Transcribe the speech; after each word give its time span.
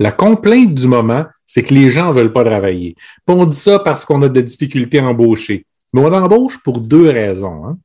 La 0.00 0.12
complainte 0.12 0.74
du 0.74 0.88
moment, 0.88 1.26
c'est 1.44 1.62
que 1.62 1.74
les 1.74 1.90
gens 1.90 2.08
ne 2.08 2.14
veulent 2.14 2.32
pas 2.32 2.42
travailler. 2.42 2.96
On 3.28 3.44
dit 3.44 3.56
ça 3.56 3.78
parce 3.78 4.06
qu'on 4.06 4.22
a 4.22 4.30
des 4.30 4.42
difficultés 4.42 4.98
à 4.98 5.04
embaucher. 5.04 5.66
Mais 5.92 6.00
on 6.00 6.12
embauche 6.12 6.58
pour 6.62 6.80
deux 6.80 7.10
raisons. 7.10 7.66
Hein. 7.66 7.78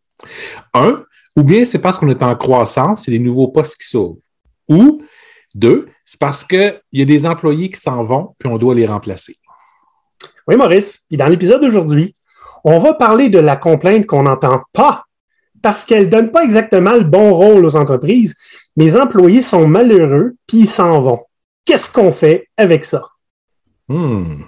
Un, 0.73 1.03
ou 1.35 1.43
bien 1.43 1.65
c'est 1.65 1.79
parce 1.79 1.99
qu'on 1.99 2.07
est 2.09 2.23
en 2.23 2.33
croissance, 2.35 3.07
a 3.07 3.11
des 3.11 3.19
nouveaux 3.19 3.49
postes 3.49 3.75
qui 3.75 3.89
s'ouvrent. 3.89 4.19
Ou 4.69 5.01
deux, 5.53 5.87
c'est 6.05 6.19
parce 6.19 6.45
qu'il 6.45 6.79
y 6.93 7.01
a 7.01 7.05
des 7.05 7.25
employés 7.25 7.69
qui 7.69 7.81
s'en 7.81 8.01
vont, 8.01 8.33
puis 8.39 8.47
on 8.47 8.57
doit 8.57 8.73
les 8.73 8.85
remplacer. 8.85 9.35
Oui, 10.47 10.55
Maurice. 10.55 11.01
Et 11.11 11.17
dans 11.17 11.27
l'épisode 11.27 11.61
d'aujourd'hui, 11.61 12.15
on 12.63 12.79
va 12.79 12.93
parler 12.93 13.27
de 13.27 13.39
la 13.39 13.57
complainte 13.57 14.05
qu'on 14.05 14.23
n'entend 14.23 14.61
pas 14.71 15.03
parce 15.61 15.83
qu'elle 15.83 16.05
ne 16.05 16.11
donne 16.11 16.31
pas 16.31 16.45
exactement 16.45 16.93
le 16.93 17.03
bon 17.03 17.33
rôle 17.33 17.65
aux 17.65 17.75
entreprises. 17.75 18.35
Les 18.77 18.95
employés 18.95 19.41
sont 19.41 19.67
malheureux, 19.67 20.35
puis 20.47 20.59
ils 20.59 20.67
s'en 20.67 21.01
vont. 21.01 21.19
Qu'est-ce 21.65 21.89
qu'on 21.89 22.11
fait 22.11 22.47
avec 22.57 22.85
ça? 22.85 23.01
Hmm. 23.87 24.43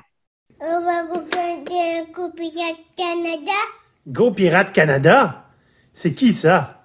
On 0.62 0.82
va 0.86 1.02
regarder 1.10 1.98
un 1.98 2.12
Go 2.14 2.30
Pirate 2.30 2.78
Canada. 2.96 3.60
Go 4.08 4.30
Pirate 4.30 4.72
Canada? 4.72 5.46
C'est 5.94 6.14
qui 6.14 6.32
ça? 6.32 6.84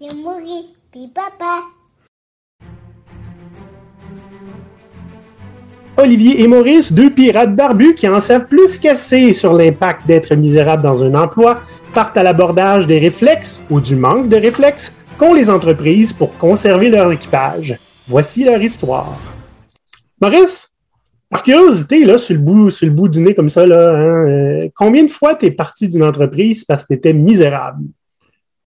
C'est 0.00 0.12
Maurice, 0.16 0.74
puis 0.90 1.06
papa. 1.14 1.62
Olivier 5.96 6.42
et 6.42 6.48
Maurice, 6.48 6.92
deux 6.92 7.10
pirates 7.10 7.54
barbus 7.54 7.94
qui 7.94 8.08
en 8.08 8.18
savent 8.18 8.48
plus 8.48 8.80
qu'assez 8.80 9.32
sur 9.32 9.52
l'impact 9.52 10.08
d'être 10.08 10.34
misérable 10.34 10.82
dans 10.82 11.04
un 11.04 11.14
emploi, 11.14 11.60
partent 11.94 12.16
à 12.16 12.24
l'abordage 12.24 12.88
des 12.88 12.98
réflexes 12.98 13.60
ou 13.70 13.80
du 13.80 13.94
manque 13.94 14.28
de 14.28 14.38
réflexes 14.38 14.92
qu'ont 15.18 15.34
les 15.34 15.48
entreprises 15.48 16.12
pour 16.12 16.36
conserver 16.36 16.88
leur 16.88 17.12
équipage. 17.12 17.78
Voici 18.08 18.42
leur 18.42 18.60
histoire. 18.60 19.16
Maurice, 20.20 20.68
par 21.30 21.42
curiosité, 21.42 22.04
là, 22.04 22.18
sur 22.18 22.34
le 22.34 22.40
bout, 22.40 22.70
sur 22.70 22.86
le 22.86 22.92
bout 22.92 23.08
du 23.08 23.20
nez 23.20 23.34
comme 23.34 23.50
ça, 23.50 23.66
là, 23.66 23.94
hein, 23.94 24.28
euh, 24.28 24.68
combien 24.74 25.04
de 25.04 25.10
fois 25.10 25.34
t'es 25.34 25.50
parti 25.50 25.88
d'une 25.88 26.02
entreprise 26.02 26.64
parce 26.64 26.84
que 26.84 26.94
t'étais 26.94 27.12
misérable? 27.12 27.84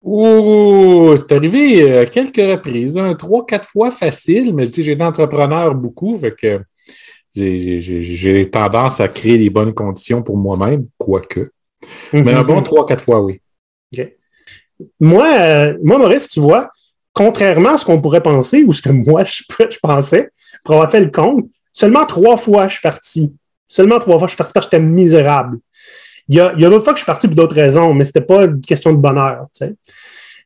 Oh, 0.02 1.14
c'est 1.18 1.32
arrivé 1.34 1.98
à 2.00 2.06
quelques 2.06 2.38
reprises, 2.38 2.98
hein, 2.98 3.16
trois, 3.16 3.46
quatre 3.46 3.68
fois 3.68 3.92
facile, 3.92 4.54
mais 4.54 4.66
j'ai 4.72 4.92
été 4.92 5.04
entrepreneur 5.04 5.74
beaucoup, 5.76 6.18
fait 6.18 6.36
que 6.36 6.62
j'ai- 7.36 8.50
tendance 8.50 9.00
à 9.00 9.08
créer 9.08 9.38
les 9.38 9.50
bonnes 9.50 9.74
conditions 9.74 10.22
pour 10.22 10.38
moi-même, 10.38 10.86
quoique. 10.98 11.52
Mais 12.14 12.32
un 12.34 12.44
bon 12.44 12.62
trois, 12.62 12.86
quatre 12.86 13.04
fois, 13.04 13.22
oui. 13.22 13.42
Moi, 15.00 15.28
euh, 15.40 15.78
moi, 15.84 15.98
Maurice, 15.98 16.30
tu 16.30 16.40
vois, 16.40 16.70
contrairement 17.14 17.72
à 17.72 17.78
ce 17.78 17.86
qu'on 17.86 18.02
pourrait 18.02 18.24
penser 18.24 18.64
ou 18.64 18.72
ce 18.74 18.82
que 18.82 18.90
moi 18.90 19.24
je, 19.26 19.44
je 19.70 19.78
pensais, 19.82 20.30
pour 20.64 20.76
avoir 20.76 20.92
fait 20.92 21.00
le 21.00 21.12
compte, 21.12 21.46
seulement 21.72 22.06
trois 22.06 22.38
fois 22.38 22.68
je 22.68 22.74
suis 22.74 22.82
parti. 22.82 23.34
Seulement 23.68 24.00
trois 24.00 24.18
fois 24.18 24.28
je 24.28 24.32
suis 24.32 24.38
parti 24.38 24.54
parce 24.54 24.66
que 24.68 24.78
j'étais 24.78 24.86
misérable. 24.86 25.60
Il 26.28 26.36
y 26.36 26.42
a, 26.42 26.54
d'autres 26.54 26.84
fois 26.84 26.94
que 26.94 27.00
je 27.00 27.04
suis 27.04 27.12
parti 27.12 27.28
pour 27.28 27.36
d'autres 27.36 27.56
raisons, 27.56 27.94
mais 27.94 28.04
c'était 28.04 28.22
pas 28.22 28.44
une 28.44 28.62
question 28.62 28.94
de 28.94 28.98
bonheur. 28.98 29.48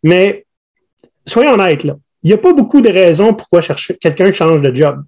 Mais 0.02 0.46
soyons 1.26 1.52
honnêtes, 1.54 1.84
là. 1.84 1.96
Il 2.24 2.28
n'y 2.28 2.34
a 2.34 2.38
pas 2.38 2.54
beaucoup 2.54 2.80
de 2.80 2.90
raisons 2.90 3.34
pourquoi 3.34 3.60
quelqu'un 4.00 4.32
change 4.32 4.62
de 4.62 4.74
job. 4.74 5.04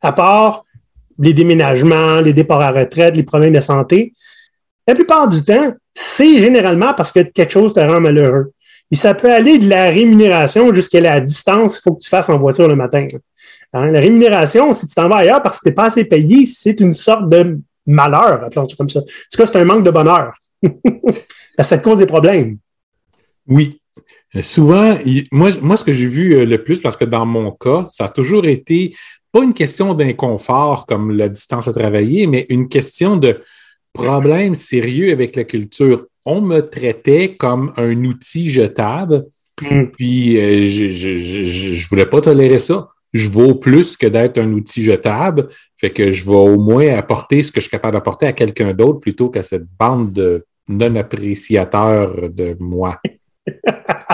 À 0.00 0.12
part 0.12 0.62
les 1.18 1.34
déménagements, 1.34 2.20
les 2.20 2.32
départs 2.32 2.60
à 2.60 2.70
retraite, 2.70 3.16
les 3.16 3.24
problèmes 3.24 3.52
de 3.52 3.60
santé. 3.60 4.12
La 4.86 4.94
plupart 4.94 5.26
du 5.26 5.42
temps, 5.42 5.72
c'est 5.92 6.38
généralement 6.38 6.94
parce 6.94 7.10
que 7.10 7.20
quelque 7.20 7.52
chose 7.52 7.74
te 7.74 7.80
rend 7.80 8.00
malheureux. 8.00 8.52
Et 8.92 8.94
ça 8.94 9.14
peut 9.14 9.32
aller 9.32 9.58
de 9.58 9.68
la 9.68 9.90
rémunération 9.90 10.72
jusqu'à 10.72 11.00
la 11.00 11.20
distance 11.20 11.74
qu'il 11.74 11.82
faut 11.82 11.94
que 11.96 12.02
tu 12.02 12.08
fasses 12.08 12.28
en 12.28 12.38
voiture 12.38 12.68
le 12.68 12.76
matin. 12.76 13.08
Hein, 13.72 13.90
La 13.92 14.00
rémunération, 14.00 14.72
si 14.72 14.86
tu 14.86 14.94
t'en 14.94 15.08
vas 15.08 15.16
ailleurs 15.16 15.42
parce 15.42 15.58
que 15.58 15.64
tu 15.64 15.68
n'es 15.68 15.74
pas 15.74 15.86
assez 15.86 16.04
payé, 16.04 16.46
c'est 16.46 16.80
une 16.80 16.94
sorte 16.94 17.28
de 17.28 17.58
malheur, 17.86 18.44
appelons 18.44 18.68
ça 18.68 18.76
comme 18.76 18.88
ça. 18.88 19.00
En 19.00 19.02
tout 19.02 19.36
cas, 19.38 19.46
c'est 19.46 19.56
un 19.56 19.64
manque 19.64 19.84
de 19.84 19.90
bonheur. 19.90 20.32
Ça 21.58 21.76
te 21.76 21.84
cause 21.84 21.98
des 21.98 22.06
problèmes. 22.06 22.56
Oui. 23.46 23.80
Euh, 24.34 24.42
Souvent, 24.42 24.96
moi, 25.30 25.50
moi, 25.60 25.76
ce 25.76 25.84
que 25.84 25.92
j'ai 25.92 26.06
vu 26.06 26.34
euh, 26.34 26.44
le 26.46 26.62
plus, 26.64 26.80
parce 26.80 26.96
que 26.96 27.04
dans 27.04 27.26
mon 27.26 27.50
cas, 27.50 27.86
ça 27.90 28.06
a 28.06 28.08
toujours 28.08 28.46
été 28.46 28.96
pas 29.32 29.42
une 29.42 29.52
question 29.52 29.92
d'inconfort 29.92 30.86
comme 30.86 31.10
la 31.10 31.28
distance 31.28 31.68
à 31.68 31.72
travailler, 31.72 32.26
mais 32.26 32.46
une 32.48 32.68
question 32.68 33.16
de 33.16 33.42
problème 33.92 34.54
sérieux 34.54 35.12
avec 35.12 35.36
la 35.36 35.44
culture. 35.44 36.06
On 36.24 36.40
me 36.40 36.60
traitait 36.60 37.36
comme 37.36 37.72
un 37.76 38.02
outil 38.04 38.50
jetable, 38.50 39.26
Mm. 39.60 39.84
puis 39.96 40.38
euh, 40.38 40.66
je, 40.66 40.86
je, 40.88 41.14
je, 41.14 41.74
je 41.74 41.88
voulais 41.88 42.06
pas 42.06 42.20
tolérer 42.20 42.58
ça. 42.58 42.88
Je 43.12 43.28
vaux 43.28 43.54
plus 43.54 43.96
que 43.96 44.06
d'être 44.06 44.38
un 44.38 44.52
outil 44.52 44.84
jetable, 44.84 45.48
fait 45.76 45.90
que 45.90 46.10
je 46.10 46.24
vais 46.24 46.36
au 46.36 46.58
moins 46.58 46.88
apporter 46.96 47.42
ce 47.42 47.52
que 47.52 47.60
je 47.60 47.62
suis 47.62 47.70
capable 47.70 47.94
d'apporter 47.94 48.26
à 48.26 48.32
quelqu'un 48.32 48.72
d'autre 48.72 49.00
plutôt 49.00 49.28
qu'à 49.28 49.42
cette 49.42 49.66
bande 49.78 50.12
de 50.12 50.44
non-appréciateurs 50.68 52.30
de 52.30 52.56
moi. 52.58 53.00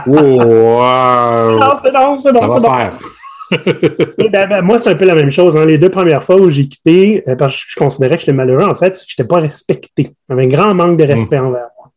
Oh, 0.07 0.11
wow. 0.11 1.59
Non, 1.59 1.75
c'est 1.81 1.93
bon, 1.93 2.17
c'est 2.17 2.33
bon, 2.33 2.49
Ça 2.49 2.61
c'est. 2.61 4.31
Ben, 4.31 4.47
ben, 4.49 4.63
moi, 4.63 4.79
c'est 4.79 4.89
un 4.91 4.95
peu 4.95 5.05
la 5.05 5.15
même 5.15 5.31
chose. 5.31 5.57
hein. 5.57 5.65
Les 5.65 5.79
deux 5.79 5.91
premières 5.91 6.23
fois 6.23 6.37
où 6.37 6.51
j'ai 6.51 6.69
quitté, 6.69 7.23
euh, 7.29 7.37
parce 7.37 7.55
que 7.55 7.61
je 7.69 7.77
considérais 7.79 8.15
que 8.15 8.21
j'étais 8.21 8.33
malheureux, 8.33 8.65
en 8.65 8.75
fait, 8.75 8.97
c'est 8.97 9.05
que 9.07 9.13
je 9.17 9.23
n'étais 9.23 9.29
pas 9.29 9.41
respecté. 9.41 10.11
J'avais 10.29 10.45
un 10.45 10.49
grand 10.49 10.75
manque 10.75 10.99
de 10.99 11.05
respect 11.05 11.39
envers 11.39 11.69
moi. 11.79 11.93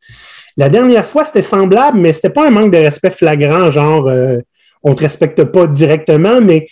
La 0.57 0.69
dernière 0.69 1.05
fois, 1.05 1.23
c'était 1.23 1.41
semblable, 1.41 1.97
mais 1.97 2.13
c'était 2.13 2.29
pas 2.29 2.47
un 2.47 2.51
manque 2.51 2.71
de 2.71 2.77
respect 2.77 3.09
flagrant, 3.09 3.71
genre 3.71 4.07
euh, 4.07 4.37
on 4.83 4.93
te 4.93 5.01
respecte 5.01 5.43
pas 5.45 5.67
directement, 5.67 6.41
mais 6.41 6.67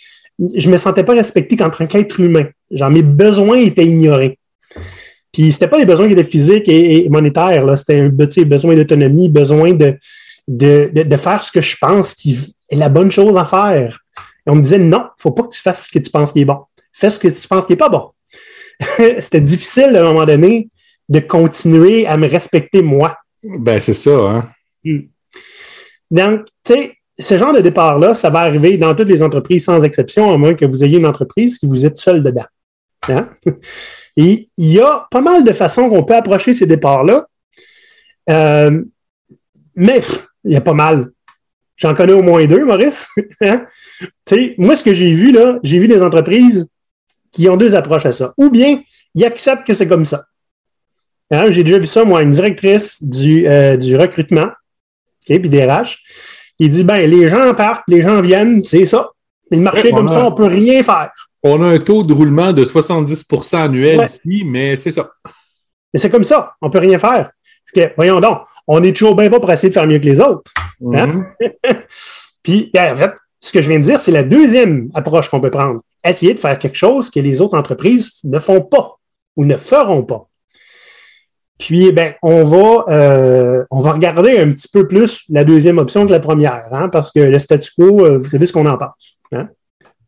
je 0.54 0.70
me 0.70 0.76
sentais 0.76 1.04
pas 1.04 1.14
respecté 1.14 1.56
qu'en 1.56 1.70
tant 1.70 1.86
qu'être 1.86 2.20
humain. 2.20 2.46
Genre, 2.70 2.90
mes 2.90 3.02
besoins 3.02 3.58
étaient 3.58 3.86
ignorés. 3.86 4.38
Puis 5.32 5.52
c'était 5.52 5.68
pas 5.68 5.78
des 5.78 5.86
besoins 5.86 6.06
qui 6.06 6.12
étaient 6.12 6.24
physiques 6.24 6.68
et, 6.68 7.04
et 7.04 7.08
monétaires, 7.08 7.64
là. 7.64 7.76
C'était 7.76 8.00
un 8.00 8.08
besoin 8.08 8.74
d'autonomie, 8.74 9.28
besoin 9.28 9.74
de, 9.74 9.96
de, 10.48 10.90
de, 10.92 11.02
de 11.02 11.16
faire 11.16 11.44
ce 11.44 11.52
que 11.52 11.60
je 11.60 11.76
pense 11.80 12.14
qui 12.14 12.38
est 12.68 12.76
la 12.76 12.88
bonne 12.88 13.10
chose 13.10 13.36
à 13.36 13.44
faire. 13.44 13.98
Et 14.46 14.50
on 14.50 14.56
me 14.56 14.62
disait 14.62 14.78
non, 14.78 15.06
faut 15.18 15.32
pas 15.32 15.44
que 15.44 15.54
tu 15.54 15.60
fasses 15.60 15.86
ce 15.86 15.92
que 15.92 16.02
tu 16.02 16.10
penses 16.10 16.32
qui 16.32 16.40
est 16.40 16.44
bon. 16.44 16.58
Fais 16.92 17.10
ce 17.10 17.18
que 17.18 17.28
tu 17.28 17.46
penses 17.46 17.66
qui 17.66 17.74
est 17.74 17.76
pas 17.76 17.88
bon. 17.88 18.10
C'était 19.20 19.40
difficile 19.40 19.94
à 19.96 20.00
un 20.00 20.04
moment 20.04 20.26
donné 20.26 20.68
de 21.08 21.20
continuer 21.20 22.06
à 22.06 22.16
me 22.16 22.26
respecter 22.26 22.82
moi. 22.82 23.16
Ben, 23.42 23.80
c'est 23.80 23.94
ça, 23.94 24.10
hein. 24.10 24.50
Donc, 26.10 26.46
tu 26.64 26.74
sais, 26.74 26.92
ce 27.20 27.36
genre 27.38 27.52
de 27.52 27.60
départ-là, 27.60 28.14
ça 28.14 28.30
va 28.30 28.40
arriver 28.40 28.76
dans 28.76 28.94
toutes 28.94 29.08
les 29.08 29.22
entreprises 29.22 29.64
sans 29.64 29.82
exception, 29.84 30.32
à 30.32 30.38
moins 30.38 30.54
que 30.54 30.64
vous 30.64 30.84
ayez 30.84 30.98
une 30.98 31.06
entreprise 31.06 31.58
que 31.58 31.66
vous 31.66 31.86
êtes 31.86 31.98
seul 31.98 32.22
dedans. 32.22 32.46
Hein? 33.08 33.28
Il 34.16 34.46
y 34.58 34.80
a 34.80 35.06
pas 35.10 35.20
mal 35.20 35.44
de 35.44 35.52
façons 35.52 35.88
qu'on 35.88 36.04
peut 36.04 36.16
approcher 36.16 36.52
ces 36.52 36.66
départs-là. 36.66 37.26
Euh, 38.28 38.82
mais 39.74 40.02
il 40.44 40.52
y 40.52 40.56
a 40.56 40.60
pas 40.60 40.74
mal. 40.74 41.10
J'en 41.76 41.94
connais 41.94 42.12
au 42.12 42.22
moins 42.22 42.44
deux, 42.46 42.64
Maurice. 42.64 43.08
Hein? 43.40 43.64
Moi, 44.58 44.76
ce 44.76 44.84
que 44.84 44.92
j'ai 44.92 45.12
vu, 45.12 45.32
là, 45.32 45.58
j'ai 45.62 45.78
vu 45.78 45.88
des 45.88 46.02
entreprises 46.02 46.68
qui 47.32 47.48
ont 47.48 47.56
deux 47.56 47.74
approches 47.74 48.04
à 48.04 48.12
ça. 48.12 48.34
Ou 48.36 48.50
bien, 48.50 48.82
ils 49.14 49.24
acceptent 49.24 49.66
que 49.66 49.72
c'est 49.72 49.88
comme 49.88 50.04
ça. 50.04 50.24
Hein, 51.30 51.50
J'ai 51.50 51.64
déjà 51.64 51.78
vu 51.78 51.86
ça, 51.86 52.04
moi, 52.04 52.22
une 52.22 52.32
directrice 52.32 53.02
du, 53.02 53.46
euh, 53.46 53.76
recrutement, 53.98 54.48
puis 55.24 55.38
des 55.38 55.64
RH, 55.64 55.98
qui 56.60 56.68
dit, 56.68 56.84
ben, 56.84 57.08
les 57.10 57.26
gens 57.28 57.54
partent, 57.54 57.84
les 57.88 58.02
gens 58.02 58.20
viennent, 58.20 58.62
c'est 58.62 58.84
ça. 58.86 59.10
Le 59.50 59.58
marché 59.58 59.84
Ouais, 59.88 59.90
comme 59.92 60.08
a- 60.08 60.12
ça, 60.12 60.26
on 60.26 60.32
peut 60.32 60.44
rien 60.46 60.82
faire. 60.82 61.10
On 61.42 61.62
a 61.62 61.66
un 61.68 61.78
taux 61.78 62.02
de 62.02 62.12
roulement 62.12 62.52
de 62.52 62.64
70% 62.64 63.56
annuel 63.62 63.98
Ouais. 63.98 64.04
ici, 64.06 64.44
mais 64.44 64.76
c'est 64.76 64.90
ça. 64.90 65.10
Mais 65.92 65.98
c'est 65.98 66.10
comme 66.10 66.24
ça, 66.24 66.52
on 66.60 66.68
peut 66.70 66.78
rien 66.78 66.98
faire. 66.98 67.30
Voyons 67.96 68.20
donc, 68.20 68.40
on 68.66 68.82
est 68.82 68.92
toujours 68.92 69.16
bien 69.16 69.30
pas 69.30 69.40
pour 69.40 69.50
essayer 69.50 69.70
de 69.70 69.74
faire 69.74 69.86
mieux 69.86 69.98
que 69.98 70.04
les 70.04 70.20
autres. 70.20 70.42
Hein? 70.92 71.06
Mhm. 71.06 71.24
Puis, 72.42 72.70
ben, 72.74 72.92
en 72.94 72.96
fait, 72.96 73.12
ce 73.40 73.52
que 73.52 73.60
je 73.62 73.68
viens 73.68 73.78
de 73.78 73.84
dire, 73.84 74.00
c'est 74.00 74.10
la 74.12 74.22
deuxième 74.22 74.90
approche 74.94 75.28
qu'on 75.30 75.40
peut 75.40 75.50
prendre. 75.50 75.80
Essayer 76.04 76.34
de 76.34 76.40
faire 76.40 76.58
quelque 76.58 76.76
chose 76.76 77.10
que 77.10 77.20
les 77.20 77.40
autres 77.40 77.56
entreprises 77.56 78.12
ne 78.24 78.38
font 78.38 78.60
pas 78.60 78.96
ou 79.36 79.44
ne 79.44 79.56
feront 79.56 80.02
pas. 80.02 80.26
Puis, 81.60 81.92
ben, 81.92 82.14
on 82.22 82.44
va, 82.44 82.84
euh, 82.88 83.64
on 83.70 83.82
va 83.82 83.92
regarder 83.92 84.38
un 84.38 84.50
petit 84.50 84.66
peu 84.66 84.88
plus 84.88 85.24
la 85.28 85.44
deuxième 85.44 85.76
option 85.76 86.06
que 86.06 86.10
la 86.10 86.18
première, 86.18 86.64
hein, 86.72 86.88
parce 86.88 87.12
que 87.12 87.20
le 87.20 87.38
statu 87.38 87.70
quo, 87.76 88.04
euh, 88.06 88.18
vous 88.18 88.28
savez 88.28 88.46
ce 88.46 88.52
qu'on 88.52 88.64
en 88.66 88.78
pense. 88.78 89.18
Hein? 89.32 89.50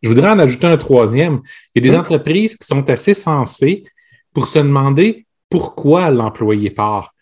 Je 0.03 0.09
voudrais 0.09 0.31
en 0.31 0.39
ajouter 0.39 0.67
un 0.67 0.79
troisième. 0.79 1.43
Il 1.75 1.85
y 1.85 1.87
a 1.87 1.91
des 1.91 1.95
Oui. 1.95 2.01
entreprises 2.01 2.57
qui 2.57 2.67
sont 2.67 2.89
assez 2.89 3.13
sensées 3.13 3.85
pour 4.33 4.49
se 4.49 4.59
demander 4.59 5.27
pourquoi 5.51 6.11
l'employé 6.11 6.71
part, 6.71 7.13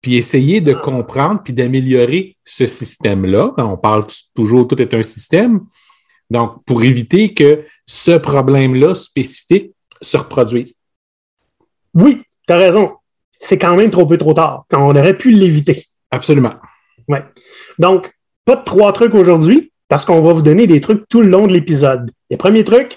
puis 0.00 0.14
essayer 0.16 0.60
de 0.60 0.72
comprendre, 0.72 1.42
puis 1.42 1.52
d'améliorer 1.52 2.36
ce 2.44 2.66
système-là. 2.66 3.52
On 3.58 3.76
parle 3.76 4.04
toujours, 4.36 4.68
tout 4.68 4.80
est 4.80 4.94
un 4.94 5.02
système. 5.02 5.62
Donc, 6.30 6.64
pour 6.64 6.84
éviter 6.84 7.34
que 7.34 7.64
ce 7.84 8.12
problème-là 8.12 8.94
spécifique 8.94 9.72
se 10.00 10.16
reproduise. 10.16 10.74
Oui, 11.94 12.22
tu 12.46 12.52
as 12.52 12.56
raison. 12.58 12.92
C'est 13.38 13.58
quand 13.58 13.76
même 13.76 13.90
trop 13.90 14.06
peu 14.06 14.16
trop 14.16 14.34
tard, 14.34 14.64
quand 14.68 14.82
on 14.82 14.96
aurait 14.96 15.16
pu 15.16 15.30
l'éviter. 15.30 15.86
Absolument. 16.10 16.54
Ouais. 17.08 17.22
Donc, 17.78 18.10
pas 18.44 18.56
de 18.56 18.64
trois 18.64 18.92
trucs 18.92 19.14
aujourd'hui, 19.14 19.72
parce 19.88 20.04
qu'on 20.04 20.20
va 20.20 20.32
vous 20.32 20.42
donner 20.42 20.66
des 20.66 20.80
trucs 20.80 21.08
tout 21.08 21.22
le 21.22 21.28
long 21.28 21.46
de 21.46 21.52
l'épisode. 21.52 22.10
Le 22.30 22.36
premier 22.36 22.64
truc, 22.64 22.96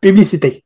publicité. 0.00 0.64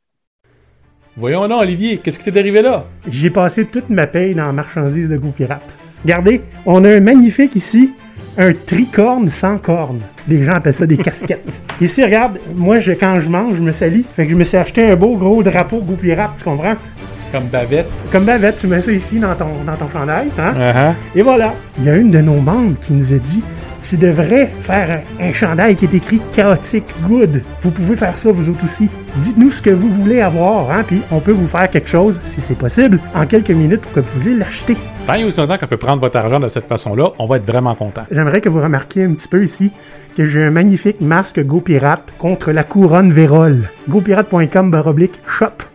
Voyons 1.16 1.46
non, 1.48 1.58
Olivier, 1.58 1.98
qu'est-ce 1.98 2.18
qui 2.18 2.30
t'est 2.30 2.38
arrivé 2.38 2.62
là? 2.62 2.86
J'ai 3.06 3.30
passé 3.30 3.66
toute 3.66 3.90
ma 3.90 4.06
paye 4.06 4.34
dans 4.34 4.46
la 4.46 4.52
marchandise 4.52 5.08
de 5.08 5.16
goût 5.16 5.32
pirate. 5.32 5.68
Regardez, 6.02 6.40
on 6.64 6.84
a 6.84 6.90
un 6.94 7.00
magnifique 7.00 7.56
ici, 7.56 7.90
un 8.38 8.54
tricorne 8.54 9.28
sans 9.28 9.58
corne. 9.58 10.00
Les 10.28 10.44
gens 10.44 10.54
appellent 10.54 10.74
ça 10.74 10.86
des 10.86 10.96
casquettes. 10.96 11.44
Ici, 11.80 12.04
regarde, 12.04 12.38
moi, 12.54 12.78
je, 12.78 12.92
quand 12.92 13.20
je 13.20 13.28
mange, 13.28 13.56
je 13.56 13.62
me 13.62 13.72
salis. 13.72 14.04
Fait 14.14 14.24
que 14.24 14.32
je 14.32 14.36
me 14.36 14.44
suis 14.44 14.56
acheté 14.56 14.84
un 14.84 14.96
beau 14.96 15.16
gros 15.16 15.42
drapeau 15.42 15.80
goût 15.80 15.96
pirate, 15.96 16.32
tu 16.38 16.44
comprends? 16.44 16.76
Comme 17.32 17.44
bavette. 17.44 17.88
Comme 18.10 18.24
bavette, 18.24 18.58
tu 18.58 18.66
mets 18.66 18.80
ça 18.80 18.92
ici 18.92 19.18
dans 19.18 19.34
ton, 19.34 19.48
dans 19.66 19.76
ton 19.76 19.88
chandail, 19.92 20.28
hein? 20.38 20.52
Uh-huh. 20.56 21.18
Et 21.18 21.22
voilà. 21.22 21.54
Il 21.78 21.84
y 21.84 21.90
a 21.90 21.96
une 21.96 22.10
de 22.10 22.20
nos 22.20 22.40
membres 22.40 22.78
qui 22.80 22.92
nous 22.92 23.12
a 23.12 23.18
dit 23.18 23.42
tu 23.82 23.96
devrais 23.96 24.50
faire 24.62 25.02
un, 25.18 25.28
un 25.28 25.32
chandail 25.32 25.76
qui 25.76 25.86
est 25.86 25.94
écrit 25.94 26.20
chaotique 26.32 26.84
good. 27.08 27.42
Vous 27.62 27.70
pouvez 27.70 27.96
faire 27.96 28.14
ça 28.14 28.30
vous 28.30 28.48
autres 28.48 28.64
aussi. 28.64 28.88
Dites-nous 29.16 29.50
ce 29.50 29.62
que 29.62 29.70
vous 29.70 29.88
voulez 29.88 30.20
avoir, 30.20 30.70
hein, 30.70 30.84
puis 30.86 31.02
on 31.10 31.20
peut 31.20 31.32
vous 31.32 31.48
faire 31.48 31.68
quelque 31.70 31.88
chose, 31.88 32.20
si 32.22 32.40
c'est 32.40 32.56
possible, 32.56 33.00
en 33.14 33.26
quelques 33.26 33.50
minutes 33.50 33.80
pour 33.80 33.92
que 33.92 34.00
vous 34.00 34.20
voulez 34.20 34.36
l'acheter. 34.36 34.76
Tant 35.06 35.14
et 35.14 35.24
aussi 35.24 35.40
longtemps 35.40 35.58
qu'on 35.58 35.66
peut 35.66 35.76
prendre 35.76 36.00
votre 36.00 36.16
argent 36.16 36.38
de 36.38 36.48
cette 36.48 36.66
façon-là, 36.66 37.10
on 37.18 37.26
va 37.26 37.36
être 37.36 37.46
vraiment 37.46 37.74
content. 37.74 38.02
J'aimerais 38.10 38.40
que 38.40 38.48
vous 38.48 38.60
remarquiez 38.60 39.04
un 39.04 39.14
petit 39.14 39.28
peu 39.28 39.44
ici 39.44 39.72
que 40.16 40.26
j'ai 40.26 40.44
un 40.44 40.50
magnifique 40.50 41.00
masque 41.00 41.44
Go 41.44 41.60
Pirate 41.60 42.12
contre 42.18 42.52
la 42.52 42.64
couronne 42.64 43.12
Vérole. 43.12 43.70
GoPirate.com 43.88 44.70
baroblique 44.70 45.20
shop. 45.26 45.69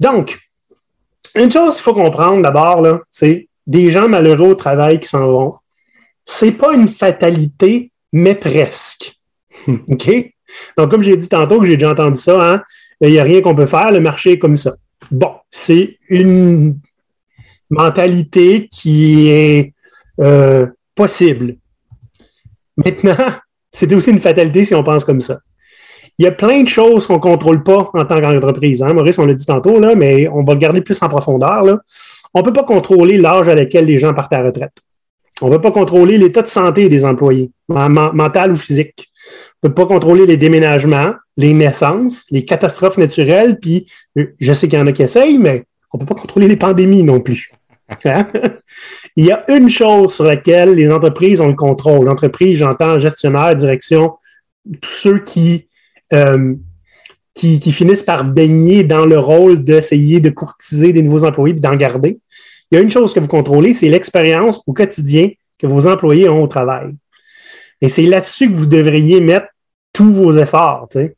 Donc, 0.00 0.40
une 1.36 1.50
chose 1.50 1.74
qu'il 1.74 1.82
faut 1.82 1.94
comprendre 1.94 2.42
d'abord, 2.42 3.00
c'est 3.10 3.48
des 3.66 3.90
gens 3.90 4.08
malheureux 4.08 4.50
au 4.50 4.54
travail 4.54 4.98
qui 4.98 5.08
s'en 5.08 5.30
vont. 5.30 5.54
C'est 6.24 6.52
pas 6.52 6.72
une 6.72 6.88
fatalité, 6.88 7.92
mais 8.12 8.34
presque. 8.34 9.16
OK? 9.68 10.32
Donc, 10.76 10.90
comme 10.90 11.02
j'ai 11.02 11.16
dit 11.16 11.28
tantôt, 11.28 11.60
que 11.60 11.66
j'ai 11.66 11.76
déjà 11.76 11.92
entendu 11.92 12.20
ça, 12.20 12.54
hein, 12.54 12.62
il 13.00 13.10
n'y 13.10 13.18
a 13.18 13.22
rien 13.22 13.40
qu'on 13.40 13.54
peut 13.54 13.66
faire, 13.66 13.92
le 13.92 14.00
marché 14.00 14.32
est 14.32 14.38
comme 14.38 14.56
ça. 14.56 14.74
Bon, 15.10 15.32
c'est 15.50 15.98
une 16.08 16.78
mentalité 17.70 18.68
qui 18.68 19.28
est 19.28 19.74
euh, 20.20 20.66
possible. 20.94 21.56
Maintenant, 22.76 23.16
c'est 23.70 23.92
aussi 23.92 24.10
une 24.10 24.18
fatalité 24.18 24.64
si 24.64 24.74
on 24.74 24.82
pense 24.82 25.04
comme 25.04 25.20
ça. 25.20 25.40
Il 26.20 26.24
y 26.24 26.26
a 26.26 26.32
plein 26.32 26.62
de 26.62 26.68
choses 26.68 27.06
qu'on 27.06 27.14
ne 27.14 27.18
contrôle 27.18 27.62
pas 27.62 27.90
en 27.94 28.04
tant 28.04 28.20
qu'entreprise. 28.20 28.82
Hein? 28.82 28.92
Maurice, 28.92 29.18
on 29.18 29.24
l'a 29.24 29.32
dit 29.32 29.46
tantôt, 29.46 29.80
là, 29.80 29.94
mais 29.94 30.28
on 30.28 30.44
va 30.44 30.52
le 30.52 30.58
garder 30.58 30.82
plus 30.82 31.00
en 31.00 31.08
profondeur. 31.08 31.80
On 32.34 32.40
ne 32.40 32.44
peut 32.44 32.52
pas 32.52 32.62
contrôler 32.62 33.16
l'âge 33.16 33.48
à 33.48 33.54
laquelle 33.54 33.86
les 33.86 33.98
gens 33.98 34.12
partent 34.12 34.34
à 34.34 34.42
la 34.42 34.48
retraite. 34.48 34.74
On 35.40 35.48
ne 35.48 35.56
peut 35.56 35.62
pas 35.62 35.70
contrôler 35.70 36.18
l'état 36.18 36.42
de 36.42 36.46
santé 36.46 36.90
des 36.90 37.06
employés, 37.06 37.50
mental 37.68 38.52
ou 38.52 38.56
physique. 38.56 39.08
On 39.62 39.68
ne 39.68 39.72
peut 39.72 39.82
pas 39.82 39.86
contrôler 39.86 40.26
les 40.26 40.36
déménagements, 40.36 41.14
les 41.38 41.54
naissances, 41.54 42.26
les 42.30 42.44
catastrophes 42.44 42.98
naturelles, 42.98 43.58
puis 43.58 43.86
je 44.14 44.52
sais 44.52 44.68
qu'il 44.68 44.78
y 44.78 44.82
en 44.82 44.86
a 44.88 44.92
qui 44.92 45.02
essayent, 45.02 45.38
mais 45.38 45.64
on 45.90 45.96
ne 45.96 46.04
peut 46.04 46.14
pas 46.14 46.20
contrôler 46.20 46.48
les 46.48 46.56
pandémies 46.56 47.02
non 47.02 47.20
plus. 47.20 47.50
Hein? 48.04 48.26
Il 49.16 49.24
y 49.24 49.32
a 49.32 49.42
une 49.48 49.70
chose 49.70 50.14
sur 50.14 50.24
laquelle 50.24 50.74
les 50.74 50.92
entreprises 50.92 51.40
ont 51.40 51.48
le 51.48 51.54
contrôle. 51.54 52.04
L'entreprise, 52.04 52.58
j'entends 52.58 52.98
gestionnaire, 53.00 53.56
direction, 53.56 54.12
tous 54.80 54.90
ceux 54.90 55.18
qui, 55.18 55.66
euh, 56.12 56.54
qui, 57.34 57.60
qui, 57.60 57.72
finissent 57.72 58.02
par 58.02 58.24
baigner 58.24 58.84
dans 58.84 59.06
le 59.06 59.18
rôle 59.18 59.64
d'essayer 59.64 60.20
de 60.20 60.30
courtiser 60.30 60.92
des 60.92 61.02
nouveaux 61.02 61.24
employés 61.24 61.56
et 61.56 61.60
d'en 61.60 61.76
garder. 61.76 62.18
Il 62.70 62.76
y 62.76 62.78
a 62.78 62.82
une 62.82 62.90
chose 62.90 63.14
que 63.14 63.20
vous 63.20 63.28
contrôlez, 63.28 63.74
c'est 63.74 63.88
l'expérience 63.88 64.60
au 64.66 64.72
quotidien 64.72 65.30
que 65.58 65.66
vos 65.66 65.86
employés 65.86 66.28
ont 66.28 66.42
au 66.42 66.48
travail. 66.48 66.94
Et 67.80 67.88
c'est 67.88 68.02
là-dessus 68.02 68.50
que 68.50 68.56
vous 68.56 68.66
devriez 68.66 69.20
mettre 69.20 69.46
tous 69.92 70.10
vos 70.10 70.32
efforts. 70.36 70.88
Tu 70.90 70.98
sais. 70.98 71.16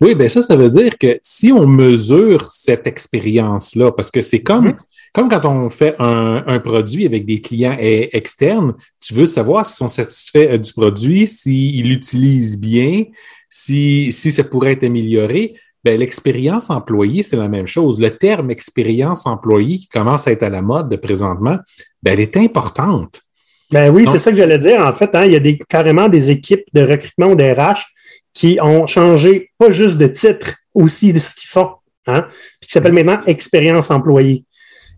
Oui, 0.00 0.14
bien 0.14 0.28
ça, 0.28 0.40
ça 0.40 0.56
veut 0.56 0.68
dire 0.68 0.96
que 0.98 1.18
si 1.22 1.52
on 1.52 1.66
mesure 1.66 2.50
cette 2.50 2.86
expérience-là, 2.86 3.92
parce 3.92 4.10
que 4.10 4.20
c'est 4.20 4.40
comme, 4.40 4.68
mm 4.68 4.70
-hmm. 4.70 5.12
comme 5.12 5.28
quand 5.28 5.44
on 5.44 5.68
fait 5.68 5.94
un, 5.98 6.44
un, 6.46 6.60
produit 6.60 7.04
avec 7.06 7.26
des 7.26 7.40
clients 7.40 7.76
externes, 7.78 8.74
tu 9.00 9.14
veux 9.14 9.26
savoir 9.26 9.66
s'ils 9.66 9.76
sont 9.76 9.88
satisfaits 9.88 10.58
du 10.58 10.72
produit, 10.72 11.26
s'ils 11.26 11.88
l'utilisent 11.88 12.58
bien, 12.58 13.04
si, 13.50 14.12
si 14.12 14.32
ça 14.32 14.44
pourrait 14.44 14.72
être 14.72 14.84
amélioré. 14.84 15.54
Ben, 15.82 15.98
l'expérience 15.98 16.70
employée, 16.70 17.22
c'est 17.22 17.36
la 17.36 17.48
même 17.48 17.66
chose. 17.66 18.00
Le 18.00 18.10
terme 18.10 18.50
expérience 18.50 19.26
employée 19.26 19.78
qui 19.78 19.88
commence 19.88 20.28
à 20.28 20.32
être 20.32 20.42
à 20.42 20.50
la 20.50 20.62
mode 20.62 20.88
de 20.88 20.96
présentement, 20.96 21.58
ben, 22.02 22.12
elle 22.12 22.20
est 22.20 22.36
importante. 22.36 23.22
Ben 23.70 23.90
oui, 23.90 24.04
c'est 24.10 24.18
ça 24.18 24.30
que 24.30 24.36
j'allais 24.36 24.58
dire. 24.58 24.80
En 24.84 24.92
fait, 24.92 25.14
hein, 25.14 25.24
il 25.24 25.32
y 25.32 25.36
a 25.36 25.40
des, 25.40 25.58
carrément 25.68 26.08
des 26.08 26.30
équipes 26.30 26.64
de 26.72 26.82
recrutement 26.82 27.28
ou 27.28 27.34
d'RH 27.34 27.86
qui 28.34 28.58
ont 28.60 28.86
changé 28.86 29.50
pas 29.58 29.70
juste 29.70 29.96
de 29.96 30.06
titre, 30.06 30.56
aussi 30.74 31.12
de 31.12 31.18
ce 31.18 31.34
qu'ils 31.34 31.48
font, 31.48 31.70
hein, 32.06 32.26
puis 32.60 32.68
qui 32.68 32.72
s'appelle 32.72 32.92
maintenant 32.92 33.20
expérience 33.26 33.90
employée. 33.90 34.44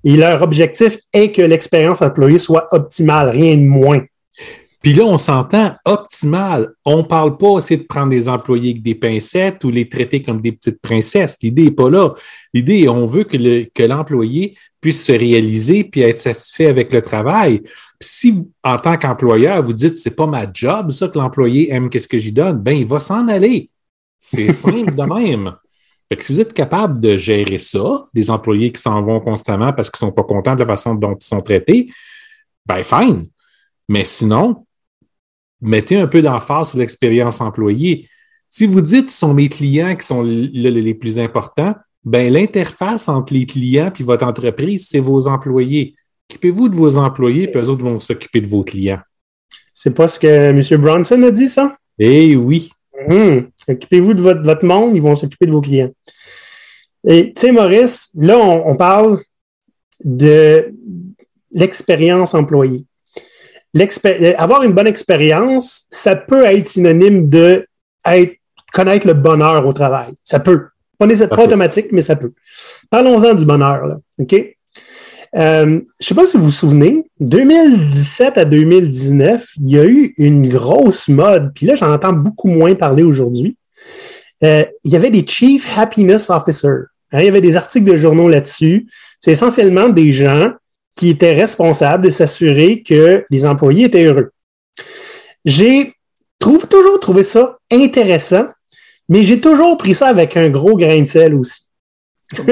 Et 0.05 0.17
leur 0.17 0.43
objectif 0.43 0.99
est 1.13 1.31
que 1.31 1.43
l'expérience 1.43 2.03
employée 2.03 2.39
soit 2.39 2.67
optimale, 2.73 3.29
rien 3.29 3.57
de 3.57 3.63
moins. 3.63 4.01
Puis 4.83 4.95
là, 4.95 5.05
on 5.05 5.17
s'entend 5.17 5.75
optimal. 5.85 6.75
On 6.85 6.99
ne 6.99 7.03
parle 7.03 7.37
pas 7.37 7.49
aussi 7.49 7.79
de 7.79 7.85
prendre 7.85 8.11
des 8.11 8.29
employés 8.29 8.73
avec 8.73 8.83
des 8.83 8.97
pincettes 8.97 9.63
ou 9.63 9.71
les 9.71 9.89
traiter 9.89 10.23
comme 10.23 10.41
des 10.41 10.51
petites 10.51 10.81
princesses. 10.81 11.39
L'idée 11.41 11.65
n'est 11.65 11.71
pas 11.71 11.89
là. 11.89 12.15
L'idée, 12.53 12.89
on 12.89 13.07
veut 13.07 13.23
que, 13.23 13.37
le, 13.37 13.67
que 13.73 13.85
l'employé 13.85 14.57
puisse 14.81 15.05
se 15.05 15.13
réaliser 15.13 15.85
puis 15.85 16.01
être 16.01 16.19
satisfait 16.19 16.67
avec 16.67 16.93
le 16.93 17.01
travail. 17.01 17.61
Puis 17.61 18.09
si, 18.09 18.51
en 18.65 18.77
tant 18.79 18.97
qu'employeur, 18.97 19.63
vous 19.63 19.73
dites 19.73 19.99
c'est 19.99 20.17
pas 20.17 20.27
ma 20.27 20.47
job, 20.53 20.91
ça, 20.91 21.07
que 21.07 21.17
l'employé 21.17 21.73
aime 21.73 21.89
qu'est-ce 21.89 22.09
que 22.09 22.19
j'y 22.19 22.33
donne, 22.33 22.59
ben 22.59 22.77
il 22.77 22.87
va 22.87 22.99
s'en 22.99 23.29
aller. 23.29 23.71
C'est 24.19 24.51
simple 24.53 24.95
de 24.95 25.03
même. 25.03 25.55
Fait 26.09 26.17
que 26.17 26.25
si 26.25 26.33
vous 26.33 26.41
êtes 26.41 26.53
capable 26.53 27.01
de 27.01 27.17
gérer 27.17 27.59
ça, 27.59 28.05
des 28.13 28.31
employés 28.31 28.73
qui 28.73 28.81
s'en 28.83 29.01
vont 29.01 29.21
constamment 29.21 29.73
parce 29.73 29.89
qu'ils 29.89 30.05
ne 30.05 30.11
sont 30.11 30.15
pas 30.15 30.25
contents 30.25 30.57
de 30.57 30.61
la 30.65 30.67
façon 30.67 30.97
dont 30.97 31.15
ils 31.15 31.25
sont 31.25 31.41
traités, 31.41 31.93
ben 32.67 32.83
fine. 32.83 33.29
Mais 33.89 34.05
sinon, 34.05 34.67
mettez 35.63 35.97
un 35.97 36.07
peu 36.07 36.21
d'emphase 36.21 36.71
sur 36.71 36.79
l'expérience 36.79 37.41
employée. 37.41 38.09
Si 38.51 38.67
vous 38.67 38.83
dites 38.83 39.11
ce 39.11 39.19
sont 39.19 39.33
mes 39.33 39.49
clients 39.49 39.97
qui 39.97 40.07
sont 40.07 40.23
les, 40.23 40.71
les 40.71 40.95
plus 40.95 41.19
importants, 41.19 41.75
ben 42.05 42.31
l'interface 42.33 43.09
entre 43.09 43.33
les 43.33 43.47
clients 43.47 43.93
et 43.99 44.03
votre 44.03 44.27
entreprise, 44.27 44.89
c'est 44.89 44.99
vos 44.99 45.29
employés. 45.29 45.95
Occupez-vous 46.29 46.69
de 46.69 46.77
vos 46.77 46.99
employés, 46.99 47.49
puis 47.49 47.61
eux 47.61 47.69
autres 47.69 47.85
vont 47.85 48.01
s'occuper 48.01 48.41
de 48.41 48.49
vos 48.49 48.65
clients. 48.65 49.01
C'est 49.73 49.95
pas 49.95 50.09
ce 50.09 50.19
que 50.19 50.27
M. 50.27 50.81
Bronson 50.81 51.23
a 51.23 51.31
dit, 51.31 51.49
ça? 51.49 51.77
Eh 51.99 52.37
oui. 52.37 52.71
Mmh. 53.09 53.49
Occupez-vous 53.69 54.15
de 54.15 54.21
votre, 54.21 54.43
votre, 54.43 54.65
monde, 54.65 54.95
ils 54.95 55.03
vont 55.03 55.15
s'occuper 55.15 55.47
de 55.47 55.53
vos 55.53 55.61
clients. 55.61 55.93
Et 57.07 57.33
tu 57.35 57.41
sais, 57.41 57.53
Maurice, 57.53 58.11
là, 58.15 58.39
on, 58.39 58.71
on 58.71 58.77
parle 58.77 59.21
de 60.05 60.73
l'expérience 61.53 62.35
employée 62.35 62.85
avoir 64.37 64.63
une 64.63 64.73
bonne 64.73 64.87
expérience, 64.87 65.85
ça 65.91 66.17
peut 66.17 66.45
être 66.45 66.69
synonyme 66.69 67.29
de 67.29 67.67
être, 68.07 68.35
connaître 68.73 69.07
le 69.07 69.15
bonheur 69.15 69.67
au 69.67 69.73
travail. 69.73 70.13
Ça 70.25 70.41
peut. 70.41 70.67
Pas, 70.99 71.09
pas 71.27 71.45
automatique, 71.45 71.89
mais 71.91 72.01
ça 72.01 72.15
peut. 72.15 72.33
Parlons-en 72.91 73.35
du 73.35 73.45
bonheur. 73.45 73.87
Là. 73.87 73.99
OK? 74.19 74.35
Euh, 75.35 75.65
je 75.65 75.75
ne 75.75 75.83
sais 75.99 76.15
pas 76.15 76.27
si 76.27 76.37
vous 76.37 76.45
vous 76.45 76.51
souvenez, 76.51 77.05
2017 77.21 78.39
à 78.39 78.45
2019, 78.45 79.55
il 79.61 79.71
y 79.71 79.79
a 79.79 79.87
eu 79.87 80.15
une 80.19 80.47
grosse 80.49 81.09
mode, 81.09 81.53
puis 81.55 81.67
là, 81.67 81.75
j'en 81.75 81.93
entends 81.93 82.13
beaucoup 82.13 82.49
moins 82.49 82.75
parler 82.75 83.03
aujourd'hui. 83.03 83.57
Euh, 84.45 84.65
il 84.85 84.93
y 84.93 84.97
avait 84.97 85.11
des 85.11 85.27
Chief 85.27 85.67
Happiness 85.77 86.29
Officers. 86.29 86.87
Hein, 87.13 87.21
il 87.21 87.25
y 87.25 87.29
avait 87.29 87.41
des 87.41 87.57
articles 87.57 87.91
de 87.91 87.97
journaux 87.97 88.29
là-dessus. 88.29 88.87
C'est 89.21 89.33
essentiellement 89.33 89.89
des 89.89 90.13
gens 90.13 90.53
qui 90.95 91.11
était 91.11 91.35
responsable 91.35 92.05
de 92.05 92.11
s'assurer 92.11 92.83
que 92.83 93.25
les 93.31 93.47
employés 93.47 93.87
étaient 93.87 94.05
heureux. 94.05 94.31
J'ai 95.45 95.95
trouve, 96.39 96.67
toujours 96.67 97.01
trouvé 97.01 97.25
ça 97.25 97.59
intéressant, 97.73 98.47
mais 99.09 99.25
j'ai 99.25 99.41
toujours 99.41 99.77
pris 99.79 99.95
ça 99.95 100.09
avec 100.09 100.37
un 100.37 100.51
gros 100.51 100.77
grain 100.77 101.01
de 101.01 101.07
sel 101.07 101.35
aussi. 101.35 101.63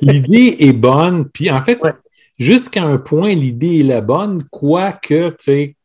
l'idée 0.00 0.56
est 0.60 0.72
bonne, 0.72 1.28
puis 1.28 1.50
en 1.50 1.60
fait, 1.60 1.78
ouais. 1.82 1.92
jusqu'à 2.38 2.84
un 2.84 2.98
point, 2.98 3.34
l'idée 3.34 3.80
est 3.80 3.84
la 3.84 4.00
bonne, 4.00 4.44
quoique, 4.50 5.30
tu 5.30 5.36
sais, 5.40 5.76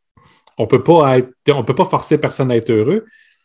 on 0.56 0.66
peut 0.66 0.82
pas 0.82 1.18
être, 1.18 1.30
on 1.48 1.64
peut 1.64 1.74
pas 1.74 1.84
forcer 1.84 2.18
personne 2.18 2.50
à 2.50 2.56
être 2.56 2.70
heureux. 2.70 3.04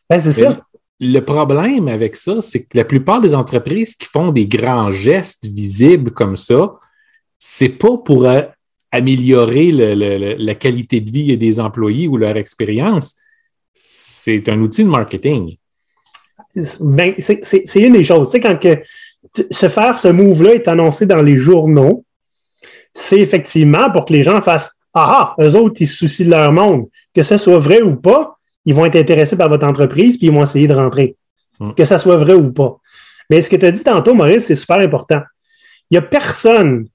Ben, 0.09 0.19
c'est 0.19 0.31
ça. 0.31 0.61
Le 1.01 1.19
problème 1.21 1.87
avec 1.87 2.15
ça, 2.15 2.41
c'est 2.41 2.63
que 2.63 2.77
la 2.77 2.83
plupart 2.83 3.21
des 3.21 3.33
entreprises 3.33 3.95
qui 3.95 4.05
font 4.05 4.31
des 4.31 4.47
grands 4.47 4.91
gestes 4.91 5.45
visibles 5.45 6.11
comme 6.11 6.35
ça, 6.35 6.73
c'est 7.39 7.69
pas 7.69 7.97
pour 7.97 8.25
euh, 8.25 8.41
améliorer 8.91 9.71
le, 9.71 9.95
le, 9.95 10.35
la 10.37 10.55
qualité 10.55 10.99
de 10.99 11.09
vie 11.09 11.37
des 11.37 11.59
employés 11.59 12.07
ou 12.07 12.17
leur 12.17 12.35
expérience. 12.37 13.15
C'est 13.73 14.49
un 14.49 14.59
outil 14.61 14.83
de 14.83 14.89
marketing. 14.89 15.55
Ben, 16.79 17.13
c'est 17.17 17.81
une 17.81 17.93
des 17.93 18.03
choses. 18.03 18.27
Tu 18.27 18.31
sais, 18.33 18.41
quand 18.41 18.59
que, 18.59 18.81
se 19.51 19.69
faire 19.69 19.99
ce 19.99 20.07
move-là 20.07 20.55
est 20.55 20.67
annoncé 20.67 21.05
dans 21.05 21.21
les 21.21 21.37
journaux, 21.37 22.05
c'est 22.93 23.19
effectivement 23.19 23.91
pour 23.91 24.05
que 24.05 24.13
les 24.13 24.23
gens 24.23 24.41
fassent 24.41 24.71
Ah, 24.93 25.35
eux 25.39 25.55
autres, 25.55 25.81
ils 25.81 25.87
se 25.87 25.97
soucient 25.97 26.25
de 26.25 26.31
leur 26.31 26.51
monde. 26.51 26.87
Que 27.13 27.21
ce 27.21 27.37
soit 27.37 27.59
vrai 27.59 27.81
ou 27.81 27.95
pas, 27.95 28.37
ils 28.65 28.73
vont 28.73 28.85
être 28.85 28.95
intéressés 28.95 29.37
par 29.37 29.49
votre 29.49 29.65
entreprise 29.65 30.17
puis 30.17 30.27
ils 30.27 30.33
vont 30.33 30.43
essayer 30.43 30.67
de 30.67 30.73
rentrer. 30.73 31.15
Mm. 31.59 31.73
Que 31.73 31.85
ça 31.85 31.97
soit 31.97 32.17
vrai 32.17 32.33
ou 32.33 32.51
pas. 32.51 32.77
Mais 33.29 33.41
ce 33.41 33.49
que 33.49 33.55
tu 33.55 33.65
as 33.65 33.71
dit 33.71 33.83
tantôt, 33.83 34.13
Maurice, 34.13 34.45
c'est 34.45 34.55
super 34.55 34.79
important. 34.79 35.21
Il 35.89 35.93
n'y 35.93 35.97
a 35.97 36.01
personne 36.01 36.87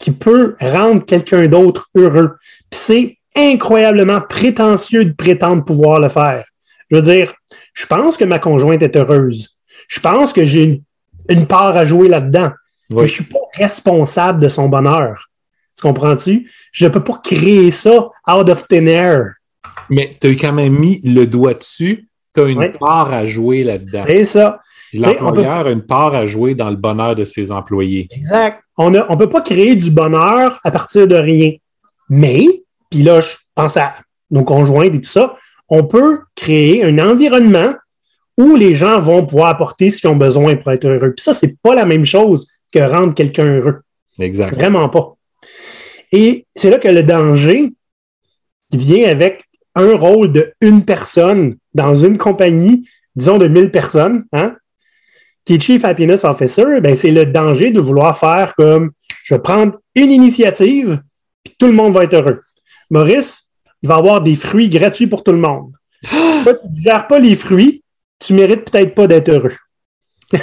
qui 0.00 0.10
peut 0.10 0.56
rendre 0.60 1.04
quelqu'un 1.04 1.46
d'autre 1.46 1.88
heureux. 1.94 2.36
Puis 2.70 2.80
c'est 2.80 3.18
incroyablement 3.36 4.20
prétentieux 4.20 5.04
de 5.04 5.12
prétendre 5.12 5.62
pouvoir 5.62 6.00
le 6.00 6.08
faire. 6.08 6.44
Je 6.90 6.96
veux 6.96 7.02
dire, 7.02 7.32
je 7.74 7.86
pense 7.86 8.16
que 8.16 8.24
ma 8.24 8.40
conjointe 8.40 8.82
est 8.82 8.96
heureuse. 8.96 9.56
Je 9.86 10.00
pense 10.00 10.32
que 10.32 10.44
j'ai 10.44 10.64
une, 10.64 10.82
une 11.28 11.46
part 11.46 11.76
à 11.76 11.86
jouer 11.86 12.08
là-dedans. 12.08 12.50
Oui. 12.90 13.02
Mais 13.02 13.08
je 13.08 13.12
suis 13.12 13.24
pas 13.24 13.38
responsable 13.54 14.40
de 14.40 14.48
son 14.48 14.68
bonheur. 14.68 15.28
Tu 15.76 15.82
comprends-tu? 15.82 16.50
Je 16.72 16.86
ne 16.86 16.90
peux 16.90 17.04
pas 17.04 17.20
créer 17.22 17.70
ça 17.70 18.08
out 18.28 18.48
of 18.48 18.66
thin 18.66 18.86
air. 18.86 19.34
Mais 19.88 20.12
tu 20.20 20.28
as 20.28 20.30
quand 20.30 20.52
même 20.52 20.74
mis 20.74 21.00
le 21.04 21.26
doigt 21.26 21.54
dessus. 21.54 22.08
Tu 22.34 22.40
as 22.40 22.46
une 22.46 22.72
part 22.78 23.12
à 23.12 23.26
jouer 23.26 23.62
là-dedans. 23.62 24.04
C'est 24.06 24.24
ça. 24.24 24.60
L'employeur 24.94 25.66
a 25.66 25.70
une 25.70 25.82
part 25.82 26.14
à 26.14 26.26
jouer 26.26 26.54
dans 26.54 26.70
le 26.70 26.76
bonheur 26.76 27.14
de 27.14 27.24
ses 27.24 27.52
employés. 27.52 28.08
Exact. 28.10 28.62
On 28.76 28.90
ne 28.90 29.00
on 29.08 29.16
peut 29.16 29.28
pas 29.28 29.40
créer 29.40 29.76
du 29.76 29.90
bonheur 29.90 30.60
à 30.64 30.70
partir 30.70 31.06
de 31.06 31.14
rien. 31.14 31.52
Mais, 32.08 32.46
puis 32.90 33.02
là, 33.02 33.20
je 33.20 33.36
pense 33.54 33.76
à 33.76 33.94
nos 34.30 34.44
conjointes 34.44 34.94
et 34.94 35.00
tout 35.00 35.08
ça, 35.08 35.36
on 35.68 35.84
peut 35.84 36.20
créer 36.34 36.84
un 36.84 36.98
environnement 36.98 37.74
où 38.36 38.56
les 38.56 38.74
gens 38.74 39.00
vont 39.00 39.26
pouvoir 39.26 39.48
apporter 39.48 39.90
ce 39.90 40.00
qu'ils 40.00 40.10
ont 40.10 40.16
besoin 40.16 40.56
pour 40.56 40.72
être 40.72 40.86
heureux. 40.86 41.12
Puis 41.14 41.22
ça, 41.22 41.34
c'est 41.34 41.56
pas 41.62 41.74
la 41.74 41.84
même 41.84 42.04
chose 42.04 42.46
que 42.72 42.78
rendre 42.80 43.14
quelqu'un 43.14 43.44
heureux. 43.44 43.80
Exact. 44.18 44.54
Vraiment 44.54 44.88
pas. 44.88 45.14
Et 46.12 46.46
c'est 46.54 46.70
là 46.70 46.78
que 46.78 46.88
le 46.88 47.02
danger 47.02 47.72
vient 48.72 49.08
avec 49.08 49.44
un 49.74 49.96
rôle 49.96 50.32
de 50.32 50.52
une 50.60 50.84
personne 50.84 51.56
dans 51.74 51.94
une 51.94 52.18
compagnie, 52.18 52.88
disons 53.14 53.38
de 53.38 53.46
1000 53.46 53.70
personnes, 53.70 54.24
hein, 54.32 54.56
qui 55.50 55.56
est 55.56 55.60
Chief 55.60 55.84
Happiness 55.84 56.22
Officer, 56.22 56.80
ben, 56.80 56.94
c'est 56.94 57.10
le 57.10 57.26
danger 57.26 57.72
de 57.72 57.80
vouloir 57.80 58.16
faire 58.16 58.54
comme 58.54 58.92
je 59.24 59.34
vais 59.34 59.40
prendre 59.40 59.80
une 59.96 60.12
initiative, 60.12 61.02
puis 61.42 61.54
tout 61.58 61.66
le 61.66 61.72
monde 61.72 61.92
va 61.92 62.04
être 62.04 62.14
heureux. 62.14 62.42
Maurice, 62.88 63.48
il 63.82 63.88
va 63.88 63.96
avoir 63.96 64.20
des 64.20 64.36
fruits 64.36 64.68
gratuits 64.68 65.08
pour 65.08 65.24
tout 65.24 65.32
le 65.32 65.38
monde. 65.38 65.72
Si 66.04 66.08
tu 66.08 66.48
ne 66.48 66.82
gères 66.84 67.08
pas 67.08 67.18
les 67.18 67.34
fruits, 67.34 67.82
tu 68.20 68.32
mérites 68.34 68.70
peut-être 68.70 68.94
pas 68.94 69.08
d'être 69.08 69.28
heureux. 69.28 69.54
Tu 70.30 70.38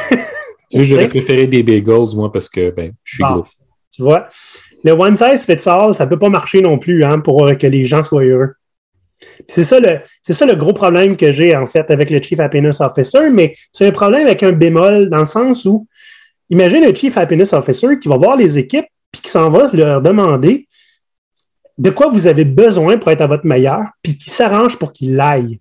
sais, 0.71 0.83
j'aurais 0.83 1.07
préféré 1.15 1.47
des 1.47 1.63
bagels, 1.63 2.13
moi, 2.15 2.29
parce 2.29 2.49
que 2.49 2.69
ben, 2.71 2.91
je 3.05 3.15
suis 3.15 3.23
Bon. 3.23 3.35
gros. 3.35 3.45
Tu 3.95 4.01
vois? 4.01 4.27
Le 4.83 4.91
one 4.91 5.15
size 5.15 5.45
fits 5.45 5.69
all, 5.69 5.95
ça 5.95 6.05
peut 6.05 6.19
pas 6.19 6.27
marcher 6.27 6.61
non 6.61 6.77
plus 6.77 7.05
hein, 7.05 7.19
pour 7.21 7.49
que 7.57 7.67
les 7.67 7.85
gens 7.85 8.03
soient 8.03 8.25
heureux. 8.25 8.55
C'est 9.47 9.63
ça, 9.63 9.79
le, 9.79 9.99
c'est 10.21 10.33
ça 10.33 10.45
le 10.45 10.55
gros 10.55 10.73
problème 10.73 11.17
que 11.17 11.31
j'ai 11.31 11.55
en 11.55 11.65
fait 11.65 11.89
avec 11.89 12.09
le 12.09 12.21
Chief 12.21 12.39
Happiness 12.39 12.81
Officer, 12.81 13.29
mais 13.31 13.55
c'est 13.71 13.87
un 13.87 13.91
problème 13.91 14.27
avec 14.27 14.43
un 14.43 14.51
bémol 14.51 15.09
dans 15.09 15.19
le 15.19 15.25
sens 15.25 15.65
où, 15.65 15.87
imagine 16.49 16.83
un 16.83 16.93
Chief 16.93 17.17
Happiness 17.17 17.53
Officer 17.53 17.97
qui 17.99 18.07
va 18.07 18.17
voir 18.17 18.37
les 18.37 18.57
équipes 18.57 18.87
puis 19.11 19.21
qui 19.21 19.29
s'en 19.29 19.49
va 19.49 19.67
leur 19.73 20.01
demander 20.01 20.67
de 21.77 21.89
quoi 21.89 22.07
vous 22.07 22.27
avez 22.27 22.45
besoin 22.45 22.97
pour 22.97 23.11
être 23.11 23.21
à 23.21 23.27
votre 23.27 23.45
meilleur, 23.45 23.83
puis 24.01 24.17
qui 24.17 24.29
s'arrange 24.29 24.77
pour 24.77 24.93
qu'il 24.93 25.15
l'aille. 25.15 25.59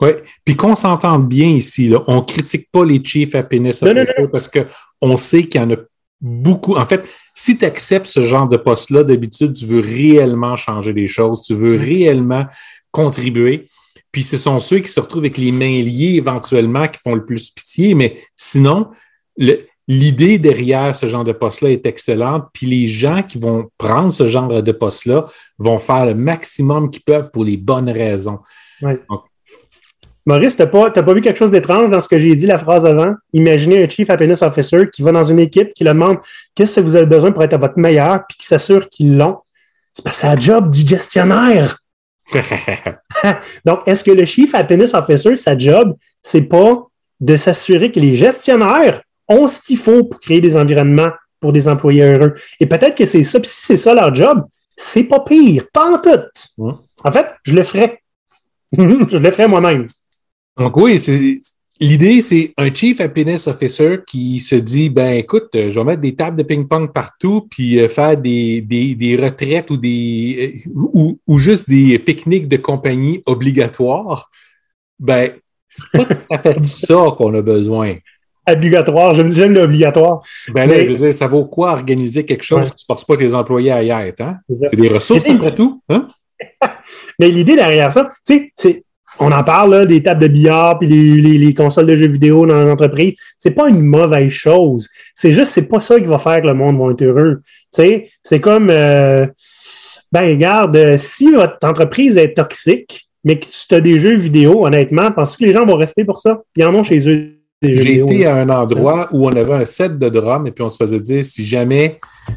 Oui. 0.00 0.10
Puis 0.44 0.56
qu'on 0.56 0.74
s'entende 0.74 1.28
bien 1.28 1.48
ici, 1.48 1.88
là, 1.88 2.02
on 2.06 2.22
critique 2.22 2.68
pas 2.70 2.84
les 2.84 3.02
Chief 3.04 3.34
Happiness 3.34 3.82
Non, 3.82 3.92
non, 3.92 4.02
Officers 4.02 4.30
parce 4.30 4.48
qu'on 4.48 5.16
sait 5.16 5.44
qu'il 5.44 5.60
y 5.60 5.64
en 5.64 5.70
a 5.72 5.76
beaucoup. 6.20 6.76
En 6.76 6.86
fait, 6.86 7.06
si 7.38 7.56
tu 7.56 7.64
acceptes 7.64 8.08
ce 8.08 8.24
genre 8.24 8.48
de 8.48 8.56
poste-là, 8.56 9.04
d'habitude, 9.04 9.52
tu 9.52 9.64
veux 9.64 9.78
réellement 9.78 10.56
changer 10.56 10.92
les 10.92 11.06
choses, 11.06 11.42
tu 11.42 11.54
veux 11.54 11.76
réellement 11.76 12.46
contribuer. 12.90 13.68
Puis 14.10 14.24
ce 14.24 14.36
sont 14.36 14.58
ceux 14.58 14.80
qui 14.80 14.90
se 14.90 14.98
retrouvent 14.98 15.22
avec 15.22 15.38
les 15.38 15.52
mains 15.52 15.80
liées 15.84 16.16
éventuellement 16.16 16.86
qui 16.86 16.98
font 16.98 17.14
le 17.14 17.24
plus 17.24 17.50
pitié, 17.50 17.94
mais 17.94 18.20
sinon, 18.36 18.88
l'idée 19.86 20.38
derrière 20.38 20.96
ce 20.96 21.06
genre 21.06 21.22
de 21.22 21.30
poste-là 21.30 21.70
est 21.70 21.86
excellente. 21.86 22.48
Puis 22.52 22.66
les 22.66 22.88
gens 22.88 23.22
qui 23.22 23.38
vont 23.38 23.70
prendre 23.78 24.12
ce 24.12 24.26
genre 24.26 24.60
de 24.60 24.72
poste-là 24.72 25.26
vont 25.58 25.78
faire 25.78 26.06
le 26.06 26.16
maximum 26.16 26.90
qu'ils 26.90 27.04
peuvent 27.04 27.30
pour 27.30 27.44
les 27.44 27.56
bonnes 27.56 27.88
raisons. 27.88 28.40
Maurice, 30.28 30.56
t'as 30.56 30.66
pas, 30.66 30.90
t'as 30.90 31.02
pas 31.02 31.14
vu 31.14 31.22
quelque 31.22 31.38
chose 31.38 31.50
d'étrange 31.50 31.88
dans 31.88 32.00
ce 32.00 32.06
que 32.06 32.18
j'ai 32.18 32.36
dit 32.36 32.44
la 32.44 32.58
phrase 32.58 32.84
avant? 32.84 33.14
Imaginez 33.32 33.82
un 33.82 33.88
Chief 33.88 34.10
Happiness 34.10 34.42
Officer 34.42 34.90
qui 34.92 35.00
va 35.00 35.10
dans 35.10 35.24
une 35.24 35.38
équipe, 35.38 35.72
qui 35.72 35.84
leur 35.84 35.94
demande 35.94 36.18
qu'est-ce 36.54 36.76
que 36.76 36.80
vous 36.84 36.96
avez 36.96 37.06
besoin 37.06 37.32
pour 37.32 37.42
être 37.42 37.54
à 37.54 37.56
votre 37.56 37.78
meilleur, 37.78 38.26
puis 38.28 38.36
qui 38.36 38.46
s'assure 38.46 38.90
qu'ils 38.90 39.16
l'ont? 39.16 39.38
C'est 39.94 40.06
c'est 40.12 40.26
la 40.26 40.38
job 40.38 40.70
du 40.70 40.86
gestionnaire. 40.86 41.78
Donc, 43.64 43.80
est-ce 43.86 44.04
que 44.04 44.10
le 44.10 44.26
Chief 44.26 44.54
Happiness 44.54 44.92
Officer, 44.92 45.34
sa 45.34 45.56
job, 45.56 45.96
c'est 46.20 46.42
pas 46.42 46.76
de 47.20 47.36
s'assurer 47.38 47.90
que 47.90 47.98
les 47.98 48.14
gestionnaires 48.14 49.00
ont 49.28 49.48
ce 49.48 49.62
qu'il 49.62 49.78
faut 49.78 50.04
pour 50.04 50.20
créer 50.20 50.42
des 50.42 50.58
environnements 50.58 51.12
pour 51.40 51.54
des 51.54 51.68
employés 51.68 52.02
heureux? 52.02 52.34
Et 52.60 52.66
peut-être 52.66 52.96
que 52.96 53.06
c'est 53.06 53.24
ça, 53.24 53.40
puis 53.40 53.48
si 53.48 53.62
c'est 53.62 53.78
ça 53.78 53.94
leur 53.94 54.14
job, 54.14 54.44
c'est 54.76 55.04
pas 55.04 55.20
pire, 55.20 55.64
pas 55.72 55.90
en 55.90 55.98
tout. 55.98 56.70
En 57.02 57.10
fait, 57.12 57.28
je 57.44 57.54
le 57.54 57.62
ferais. 57.62 58.02
je 58.76 59.16
le 59.16 59.30
ferais 59.30 59.48
moi-même. 59.48 59.88
Donc 60.58 60.76
oui, 60.76 60.98
c'est 60.98 61.40
l'idée, 61.80 62.20
c'est 62.20 62.52
un 62.56 62.74
Chief 62.74 63.00
Happiness 63.00 63.46
Officer 63.46 63.98
qui 64.06 64.40
se 64.40 64.56
dit 64.56 64.90
ben 64.90 65.12
écoute, 65.16 65.48
euh, 65.54 65.70
je 65.70 65.78
vais 65.78 65.84
mettre 65.84 66.00
des 66.00 66.14
tables 66.14 66.36
de 66.36 66.42
ping-pong 66.42 66.92
partout, 66.92 67.46
puis 67.50 67.78
euh, 67.78 67.88
faire 67.88 68.16
des, 68.16 68.60
des, 68.60 68.94
des 68.94 69.16
retraites 69.16 69.70
ou 69.70 69.76
des 69.76 70.62
euh, 70.66 70.70
ou, 70.74 71.18
ou 71.26 71.38
juste 71.38 71.68
des 71.68 71.98
pique-niques 71.98 72.48
de 72.48 72.56
compagnie 72.56 73.22
obligatoires. 73.26 74.30
Ben, 74.98 75.32
c'est 75.68 75.90
pas 75.92 76.04
tout 76.06 76.20
à 76.30 76.38
fait 76.38 76.64
ça 76.64 76.96
qu'on 77.16 77.34
a 77.34 77.42
besoin. 77.42 77.94
Obligatoire, 78.50 79.14
j'aime 79.14 79.32
j'aime 79.34 79.52
l'obligatoire. 79.52 80.22
Ben 80.54 80.66
là, 80.68 80.74
Mais- 80.76 80.86
je 80.86 80.90
veux 80.92 80.96
dire, 80.96 81.14
ça 81.14 81.26
vaut 81.28 81.44
quoi 81.44 81.72
organiser 81.72 82.24
quelque 82.24 82.42
chose 82.42 82.60
Ouais. 82.60 82.64
si 82.64 82.74
tu 82.74 82.84
ne 82.88 82.94
forces 82.94 83.04
pas 83.04 83.16
tes 83.16 83.34
employés 83.34 83.70
à 83.70 83.82
y 83.84 83.90
être, 83.90 84.22
hein? 84.22 84.38
C'est 84.50 84.74
des 84.74 84.88
ressources 84.88 85.28
après 85.28 85.54
tout, 85.54 85.82
hein? 85.90 86.08
Mais 87.20 87.28
l'idée 87.28 87.56
derrière 87.56 87.92
ça, 87.92 88.08
tu 88.26 88.34
sais, 88.34 88.52
c'est. 88.56 88.84
On 89.20 89.32
en 89.32 89.42
parle 89.44 89.70
là, 89.72 89.86
des 89.86 90.02
tables 90.02 90.20
de 90.20 90.28
billard 90.28 90.78
puis 90.78 90.88
les, 90.88 91.20
les- 91.20 91.38
les 91.38 91.54
consoles 91.54 91.86
de 91.86 91.96
jeux 91.96 92.06
vidéo 92.06 92.46
dans 92.46 92.64
l'entreprise. 92.64 93.14
C'est 93.38 93.50
pas 93.50 93.68
une 93.68 93.82
mauvaise 93.82 94.30
chose. 94.30 94.88
C'est 95.14 95.32
juste, 95.32 95.52
c'est 95.52 95.62
pas 95.68 95.80
ça 95.80 95.98
qui 95.98 96.06
va 96.06 96.18
faire 96.18 96.40
que 96.42 96.46
le 96.46 96.54
monde 96.54 96.78
va 96.78 96.92
être 96.92 97.02
heureux. 97.02 97.40
Tu 97.74 97.82
sais, 97.82 98.10
c'est 98.22 98.40
comme, 98.40 98.68
euh, 98.70 99.26
ben 100.12 100.22
regarde, 100.28 100.76
euh, 100.76 100.96
si 100.98 101.30
votre 101.32 101.58
entreprise 101.62 102.16
est 102.16 102.34
toxique, 102.34 103.08
mais 103.24 103.38
que 103.38 103.46
tu 103.46 103.74
as 103.74 103.80
des 103.80 103.98
jeux 103.98 104.14
vidéo, 104.16 104.64
honnêtement, 104.66 105.10
penses 105.12 105.36
que 105.36 105.44
les 105.44 105.52
gens 105.52 105.66
vont 105.66 105.76
rester 105.76 106.04
pour 106.04 106.20
ça? 106.20 106.40
Ils 106.56 106.64
en 106.64 106.74
ont 106.74 106.84
chez 106.84 107.00
eux 107.08 107.34
des 107.60 107.74
jeux 107.74 107.82
J'ai 107.82 107.90
vidéo. 107.90 108.06
été 108.06 108.18
là. 108.24 108.34
à 108.34 108.38
un 108.38 108.48
endroit 108.48 109.08
où 109.12 109.26
on 109.26 109.32
avait 109.32 109.52
un 109.52 109.64
set 109.64 109.98
de 109.98 110.08
drums 110.08 110.46
et 110.46 110.52
puis 110.52 110.62
on 110.62 110.68
se 110.68 110.76
faisait 110.76 111.00
dire 111.00 111.24
si 111.24 111.44
jamais 111.44 111.98
tu 112.28 112.32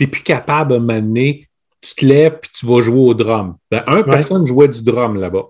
n'es 0.00 0.06
plus 0.06 0.22
capable 0.22 0.72
de 0.72 0.78
m'amener, 0.78 1.46
tu 1.82 1.94
te 1.94 2.06
lèves 2.06 2.38
puis 2.40 2.50
tu 2.58 2.64
vas 2.66 2.80
jouer 2.80 2.98
au 3.00 3.12
drum. 3.14 3.56
Ben, 3.70 3.82
un, 3.86 4.02
personne 4.02 4.46
jouait 4.46 4.68
du 4.68 4.82
drum 4.82 5.16
là-bas. 5.16 5.44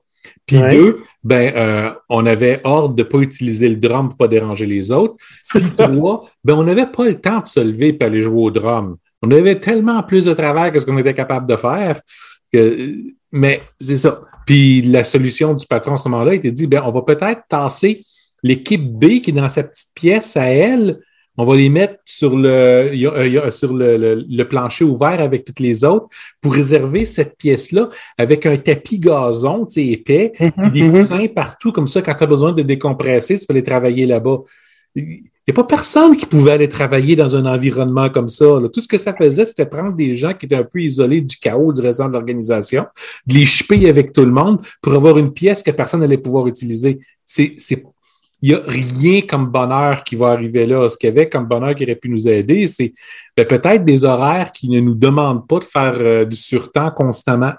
Puis 0.47 0.59
Ouais. 0.59 0.75
deux, 0.75 1.01
ben, 1.23 1.53
euh, 1.55 1.91
on 2.09 2.27
avait 2.27 2.61
ordre 2.65 2.95
de 2.95 3.03
ne 3.03 3.09
pas 3.09 3.19
utiliser 3.19 3.69
le 3.69 3.77
drum 3.77 4.09
pour 4.09 4.15
ne 4.15 4.19
pas 4.19 4.29
déranger 4.29 4.67
les 4.67 4.91
autres. 4.91 5.15
Puis 5.55 5.63
trois, 5.77 6.29
ben, 6.45 6.55
on 6.55 6.65
n'avait 6.65 6.87
pas 6.87 7.07
le 7.07 7.21
temps 7.21 7.41
de 7.41 7.47
se 7.49 7.61
lever 7.61 7.97
et 7.99 8.05
aller 8.05 8.21
jouer 8.21 8.43
au 8.43 8.51
drum. 8.51 8.97
On 9.23 9.31
avait 9.31 9.61
tellement 9.61 10.03
plus 10.03 10.25
de 10.25 10.35
travail 10.35 10.73
que 10.73 10.79
ce 10.81 10.87
qu'on 10.87 10.99
était 10.99 11.15
capable 11.15 11.47
de 11.47 11.57
faire. 11.57 12.01
Que, 12.53 12.93
mais 13.31 13.61
c'est 13.81 13.97
ça. 13.97 14.21
Puis 14.47 14.83
la 14.83 15.05
solution 15.05 15.55
du 15.55 15.65
patron 15.67 15.95
à 15.95 15.97
ce 15.97 16.09
moment-là 16.09 16.35
était 16.35 16.51
dit, 16.51 16.67
ben, 16.67 16.83
on 16.85 16.91
va 16.91 17.03
peut-être 17.03 17.43
tasser 17.49 18.05
l'équipe 18.43 18.83
B 18.83 19.21
qui 19.21 19.31
est 19.31 19.35
dans 19.35 19.49
sa 19.49 19.63
petite 19.63 19.91
pièce 19.95 20.37
à 20.37 20.47
elle. 20.47 20.99
On 21.39 21.45
va 21.45 21.57
les 21.57 21.71
mettre 21.71 21.95
sur 22.05 22.37
le, 22.37 22.91
sur 23.51 23.73
le, 23.73 23.97
le- 23.97 24.25
le 24.29 24.45
plancher 24.49 24.85
ouvert 24.85 25.21
avec 25.21 25.45
toutes 25.47 25.61
les 25.61 25.83
autres 25.83 26.07
pour 26.41 26.53
réserver 26.55 27.05
cette 27.07 27.37
pièce-là 27.39 27.89
avec 28.19 28.45
un 28.45 28.57
tapis 28.59 28.99
gazon, 28.99 29.65
tu 29.65 29.75
sais, 29.75 29.87
épais, 29.87 30.33
puis 30.37 30.71
des 30.71 30.83
Mhm. 30.83 30.93
coussins 31.01 31.27
partout, 31.29 31.73
comme 31.73 31.87
ça, 31.87 32.03
quand 32.03 32.15
tu 32.15 32.25
as 32.25 32.27
besoin 32.27 32.53
de 32.53 32.63
décompresser, 32.63 33.39
tu 33.39 33.47
peux 33.47 33.55
aller 33.55 33.63
travailler 33.63 34.05
là-bas. 34.07 34.41
Il 34.95 35.05
n'y 35.49 35.51
a 35.51 35.55
pas 35.55 35.65
personne 35.65 36.15
qui 36.19 36.27
pouvait 36.27 36.51
aller 36.53 36.69
travailler 36.69 37.17
dans 37.17 37.35
un 37.35 37.47
environnement 37.47 38.11
comme 38.11 38.29
ça. 38.29 38.61
là. 38.61 38.69
Tout 38.69 38.83
ce 38.83 38.87
que 38.89 38.99
ça 38.99 39.15
faisait, 39.15 39.47
c'était 39.47 39.65
prendre 39.65 39.97
des 39.97 40.15
gens 40.15 40.35
qui 40.35 40.45
étaient 40.45 40.55
un 40.55 40.65
peu 40.65 40.81
isolés 40.83 41.23
du 41.23 41.37
chaos 41.39 41.73
du 41.73 41.81
restant 41.81 42.09
de 42.09 42.13
l'organisation, 42.13 42.85
de 43.27 43.35
les 43.35 43.47
chipper 43.47 43.89
avec 43.89 44.13
tout 44.13 44.21
le 44.25 44.31
monde 44.31 44.59
pour 44.83 44.93
avoir 44.93 45.17
une 45.17 45.33
pièce 45.33 45.63
que 45.63 45.71
personne 45.71 46.01
n'allait 46.01 46.19
pouvoir 46.19 46.47
utiliser. 46.47 46.99
C'est, 47.25 47.55
c'est, 47.57 47.83
il 48.43 48.49
n'y 48.51 48.55
a 48.57 48.63
rien 48.67 49.21
comme 49.23 49.47
bonheur 49.47 50.03
qui 50.05 50.17
va 50.17 50.29
arriver 50.29 50.67
là. 50.67 50.89
Ce 50.89 50.97
qu'il 50.97 51.09
y 51.09 51.13
avait 51.13 51.29
comme 51.29 51.47
bonheur 51.47 51.75
qui 51.75 51.85
aurait 51.85 51.95
pu 51.97 52.09
nous 52.11 52.29
aider, 52.29 52.67
c'est 52.67 52.93
ben, 53.37 53.47
peut-être 53.47 53.85
des 53.85 54.05
horaires 54.05 54.51
qui 54.53 54.69
ne 54.69 54.81
nous 54.81 54.95
demandent 54.95 55.47
pas 55.47 55.61
de 55.61 55.65
faire 55.65 55.95
euh, 55.99 56.25
du 56.25 56.37
surtemps 56.37 56.91
constamment. 56.91 57.53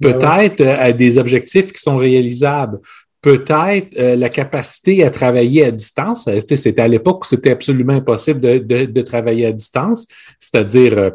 Ben 0.00 0.12
Peut-être 0.18 0.60
euh, 0.60 0.76
à 0.78 0.92
des 0.92 1.18
objectifs 1.18 1.72
qui 1.72 1.80
sont 1.80 1.96
réalisables 1.96 2.80
peut-être 3.22 3.98
euh, 3.98 4.16
la 4.16 4.28
capacité 4.28 5.02
à 5.02 5.08
travailler 5.10 5.64
à 5.64 5.70
distance. 5.70 6.28
Euh, 6.28 6.40
C'était 6.54 6.82
à 6.82 6.88
l'époque 6.88 7.24
où 7.24 7.26
c'était 7.28 7.52
absolument 7.52 7.94
impossible 7.94 8.38
de, 8.40 8.58
de- 8.58 8.84
de 8.84 9.02
travailler 9.02 9.46
à 9.46 9.52
distance, 9.52 10.06
c'est-à-dire, 10.38 10.98
euh, 10.98 11.10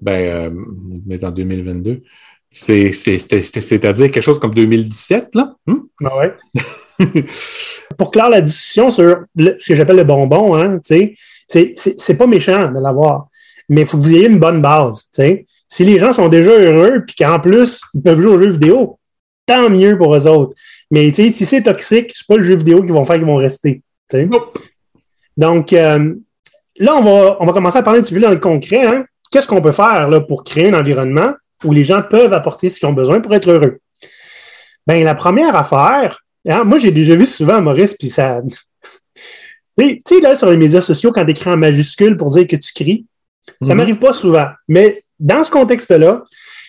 ben, 0.00 0.50
euh, 0.50 0.50
mais 1.06 1.24
en 1.24 1.30
2022, 1.30 2.00
C'est, 2.52 2.92
c'est, 2.92 3.18
c'est- 3.18 3.40
c'est- 3.40 3.60
c'est-à-dire 3.60 4.10
quelque 4.10 4.22
chose 4.22 4.38
comme 4.38 4.54
2017, 4.54 5.34
là? 5.34 5.54
Hmm? 5.66 5.78
Ouais. 6.00 6.34
Pour 7.98 8.10
clore 8.10 8.28
la 8.30 8.40
discussion 8.40 8.90
sur 8.90 9.20
le- 9.36 9.56
ce 9.58 9.68
que 9.68 9.74
j'appelle 9.74 9.96
le 9.96 10.04
bonbon, 10.04 10.54
hein, 10.56 10.78
tu 10.84 11.14
sais, 11.48 11.74
c'est- 11.76 12.14
pas 12.14 12.26
méchant 12.26 12.70
de 12.70 12.80
l'avoir, 12.80 13.26
mais 13.68 13.82
il 13.82 13.86
faut 13.86 13.96
que 13.98 14.02
vous 14.02 14.14
ayez 14.14 14.26
une 14.28 14.38
bonne 14.38 14.60
base. 14.62 15.02
tu 15.04 15.22
sais. 15.22 15.46
Si 15.68 15.84
les 15.84 15.98
gens 15.98 16.12
sont 16.12 16.28
déjà 16.28 16.50
heureux 16.50 17.02
puis 17.06 17.14
qu'en 17.16 17.40
plus, 17.40 17.80
ils 17.94 18.02
peuvent 18.02 18.20
jouer 18.20 18.32
aux 18.32 18.38
jeux 18.38 18.50
vidéo, 18.52 18.98
tant 19.46 19.70
mieux 19.70 19.96
pour 19.96 20.14
eux 20.14 20.26
autres. 20.26 20.54
Mais 20.90 21.10
tu 21.10 21.24
sais, 21.24 21.30
si 21.30 21.46
c'est 21.46 21.62
toxique, 21.62 22.12
c'est 22.14 22.26
pas 22.26 22.36
le 22.36 22.42
jeu 22.42 22.56
vidéo 22.56 22.82
qui 22.82 22.90
vont 22.92 23.04
faire 23.06 23.16
qu'ils 23.16 23.24
vont 23.24 23.36
rester. 23.36 23.82
Nope. 24.12 24.58
Donc, 25.38 25.72
euh, 25.72 26.14
là, 26.76 26.94
on 26.96 27.02
va, 27.02 27.36
on 27.40 27.46
va 27.46 27.52
commencer 27.54 27.78
à 27.78 27.82
parler 27.82 28.00
un 28.00 28.02
petit 28.02 28.12
peu 28.12 28.20
dans 28.20 28.28
le 28.30 28.36
concret. 28.38 28.84
Hein? 28.84 29.06
Qu'est-ce 29.30 29.48
qu'on 29.48 29.62
peut 29.62 29.72
faire 29.72 30.08
là, 30.10 30.20
pour 30.20 30.44
créer 30.44 30.68
un 30.68 30.78
environnement 30.78 31.32
où 31.64 31.72
les 31.72 31.84
gens 31.84 32.02
peuvent 32.02 32.32
apporter 32.32 32.70
ce 32.70 32.78
qu'ils 32.80 32.88
ont 32.88 32.92
besoin 32.92 33.20
pour 33.20 33.34
être 33.34 33.50
heureux? 33.50 33.78
Ben, 34.86 35.04
la 35.04 35.14
première 35.14 35.54
affaire, 35.54 36.18
hein, 36.48 36.64
moi, 36.64 36.78
j'ai 36.78 36.90
déjà 36.90 37.14
vu 37.14 37.26
souvent 37.26 37.60
Maurice, 37.60 37.94
puis 37.94 38.08
ça. 38.08 38.40
Tu 39.78 39.98
sais- 40.06 40.20
là, 40.20 40.34
sur 40.34 40.50
les 40.50 40.56
médias 40.58 40.82
sociaux, 40.82 41.12
quand 41.12 41.24
tu 41.24 41.30
écris 41.30 41.48
en 41.50 41.56
majuscule 41.56 42.16
pour 42.18 42.30
dire 42.30 42.46
que 42.46 42.56
tu 42.56 42.72
cries, 42.74 43.06
ça 43.62 43.72
Mhm. 43.72 43.76
m'arrive 43.78 43.96
pas 43.98 44.12
souvent. 44.12 44.46
Mais 44.68 45.02
dans 45.18 45.42
ce 45.44 45.50
contexte-là, 45.50 46.22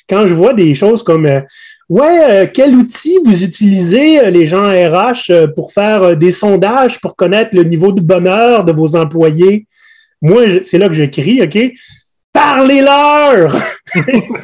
quand 0.07 0.25
je 0.25 0.33
vois 0.33 0.53
des 0.53 0.73
choses 0.75 1.03
comme 1.03 1.25
euh, 1.25 1.41
Ouais, 1.89 2.23
euh, 2.31 2.47
quel 2.51 2.73
outil 2.75 3.19
vous 3.25 3.43
utilisez, 3.43 4.19
euh, 4.21 4.29
les 4.29 4.45
gens 4.47 4.63
RH, 4.63 5.53
pour 5.53 5.73
faire 5.73 6.15
des 6.15 6.31
sondages 6.31 6.99
pour 7.01 7.13
connaître 7.17 7.53
le 7.53 7.63
niveau 7.63 7.91
de 7.91 7.99
bonheur 8.01 8.63
de 8.63 8.71
vos 8.71 8.95
employés? 8.95 9.67
Moi, 10.21 10.47
je- 10.47 10.63
c'est 10.63 10.77
là 10.77 10.87
que 10.87 10.93
j'écris, 10.95 11.41
OK? 11.43 11.59
Parlez-leur! 12.47 13.53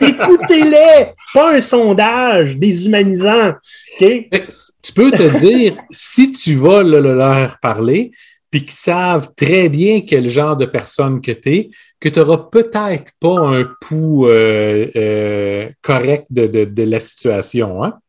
Écoutez-les! 0.02 1.08
Pas 1.34 1.56
un 1.58 1.60
sondage 1.60 2.56
déshumanisant. 2.56 3.52
Tu 4.00 4.94
peux 4.96 5.12
te 5.12 5.38
dire, 5.40 5.76
si 5.92 6.32
tu 6.32 6.56
vas 6.56 6.82
le- 6.82 7.02
le 7.02 7.14
leur 7.14 7.60
parler, 7.60 8.12
puis 8.50 8.62
qu'ils 8.62 8.72
savent 8.72 9.32
très 9.36 9.68
bien 9.68 10.00
quel 10.08 10.30
genre 10.30 10.56
de 10.56 10.66
personne 10.66 11.20
que 11.20 11.34
tu 11.34 11.54
es, 11.54 11.70
que 12.00 12.08
tu 12.08 12.20
n'auras 12.20 12.48
peut-être 12.50 13.12
pas 13.20 13.38
un 13.38 13.66
pouls 13.82 14.28
euh, 14.30 14.88
euh, 14.96 15.70
correct 15.82 16.26
de, 16.30 16.48
de- 16.48 16.66
de 16.66 16.84
la 16.84 17.02
situation. 17.02 17.84
Hein? 17.84 18.00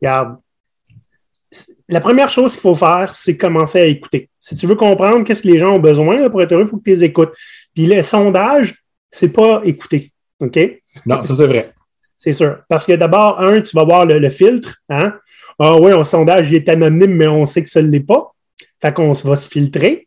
Regarde. 0.00 0.36
La 1.88 2.00
première 2.00 2.30
chose 2.30 2.52
qu'il 2.52 2.60
faut 2.60 2.76
faire, 2.76 3.12
c'est 3.16 3.36
commencer 3.36 3.80
à 3.80 3.86
écouter. 3.86 4.30
Si 4.38 4.54
tu 4.54 4.68
veux 4.68 4.76
comprendre 4.76 5.24
qu'est-ce 5.24 5.42
que 5.42 5.48
les 5.48 5.58
gens 5.58 5.74
ont 5.74 5.80
besoin 5.80 6.20
là, 6.20 6.30
pour 6.30 6.40
être 6.42 6.52
heureux, 6.52 6.62
il 6.64 6.68
faut 6.68 6.76
que 6.76 6.84
tu 6.84 6.90
les 6.90 7.02
écoutes. 7.02 7.32
Puis 7.74 7.86
les 7.86 8.04
sondages, 8.04 8.76
c'est 9.10 9.28
pas 9.30 9.60
écouter. 9.64 10.12
OK? 10.40 10.58
Non, 11.06 11.22
ça 11.22 11.34
c'est 11.34 11.46
vrai. 11.46 11.72
C'est 12.16 12.32
sûr. 12.32 12.58
Parce 12.68 12.86
que 12.86 12.92
d'abord, 12.92 13.40
un, 13.40 13.60
tu 13.60 13.74
vas 13.74 13.84
voir 13.84 14.04
le, 14.06 14.18
le 14.18 14.30
filtre. 14.30 14.76
Hein? 14.88 15.14
Ah 15.58 15.76
oui, 15.76 15.92
un 15.92 16.04
sondage, 16.04 16.50
il 16.50 16.56
est 16.56 16.68
anonyme, 16.68 17.14
mais 17.14 17.26
on 17.26 17.46
sait 17.46 17.62
que 17.62 17.68
ça 17.68 17.82
ne 17.82 17.88
l'est 17.88 18.00
pas. 18.00 18.32
Fait 18.80 18.92
qu'on 18.92 19.12
va 19.12 19.36
se 19.36 19.48
filtrer. 19.48 20.06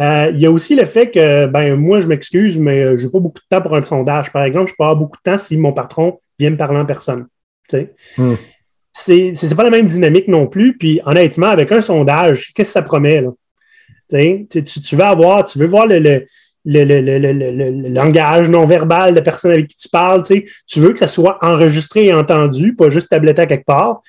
Euh, 0.00 0.30
il 0.32 0.40
y 0.40 0.46
a 0.46 0.50
aussi 0.50 0.74
le 0.74 0.86
fait 0.86 1.10
que, 1.10 1.46
ben, 1.46 1.76
moi, 1.76 2.00
je 2.00 2.06
m'excuse, 2.06 2.58
mais 2.58 2.96
je 2.96 3.04
n'ai 3.04 3.10
pas 3.10 3.18
beaucoup 3.18 3.40
de 3.40 3.46
temps 3.50 3.60
pour 3.60 3.74
un 3.74 3.82
sondage. 3.82 4.32
Par 4.32 4.44
exemple, 4.44 4.70
je 4.70 4.74
peux 4.76 4.84
avoir 4.84 4.96
beaucoup 4.96 5.18
de 5.24 5.30
temps 5.30 5.38
si 5.38 5.56
mon 5.56 5.72
patron 5.72 6.18
vient 6.38 6.50
me 6.50 6.56
parler 6.56 6.78
en 6.78 6.86
personne. 6.86 7.26
Tu 7.68 7.76
sais? 7.76 7.94
Hmm. 8.16 8.34
C'est 8.94 9.34
c'est 9.34 9.54
pas 9.54 9.64
la 9.64 9.70
même 9.70 9.86
dynamique 9.86 10.28
non 10.28 10.46
plus. 10.46 10.76
Puis 10.76 11.00
honnêtement, 11.04 11.48
avec 11.48 11.72
un 11.72 11.80
sondage, 11.80 12.52
qu'est-ce 12.54 12.70
que 12.70 12.72
ça 12.72 12.82
promet? 12.82 13.20
Là? 13.22 13.30
Tu, 14.10 14.16
sais, 14.16 14.46
tu, 14.50 14.64
tu- 14.64 14.80
tu 14.80 14.96
veux 14.96 15.04
avoir, 15.04 15.44
tu 15.44 15.58
veux 15.58 15.66
voir 15.66 15.86
le, 15.86 15.98
le, 15.98 16.26
le, 16.64 16.84
le- 16.84 17.00
le- 17.00 17.32
le- 17.32 17.88
langage 17.88 18.48
non 18.48 18.66
verbal 18.66 19.10
de 19.10 19.16
la 19.16 19.22
personne 19.22 19.50
avec 19.50 19.68
qui 19.68 19.76
tu 19.76 19.88
parles. 19.88 20.22
Tu, 20.22 20.80
veux 20.80 20.92
que 20.92 20.98
ça 20.98 21.08
soit 21.08 21.38
enregistré 21.42 22.06
et 22.06 22.12
entendu, 22.12 22.74
pas 22.74 22.90
juste 22.90 23.08
tabletté 23.08 23.42
à 23.42 23.46
quelque 23.46 23.64
part. 23.64 24.00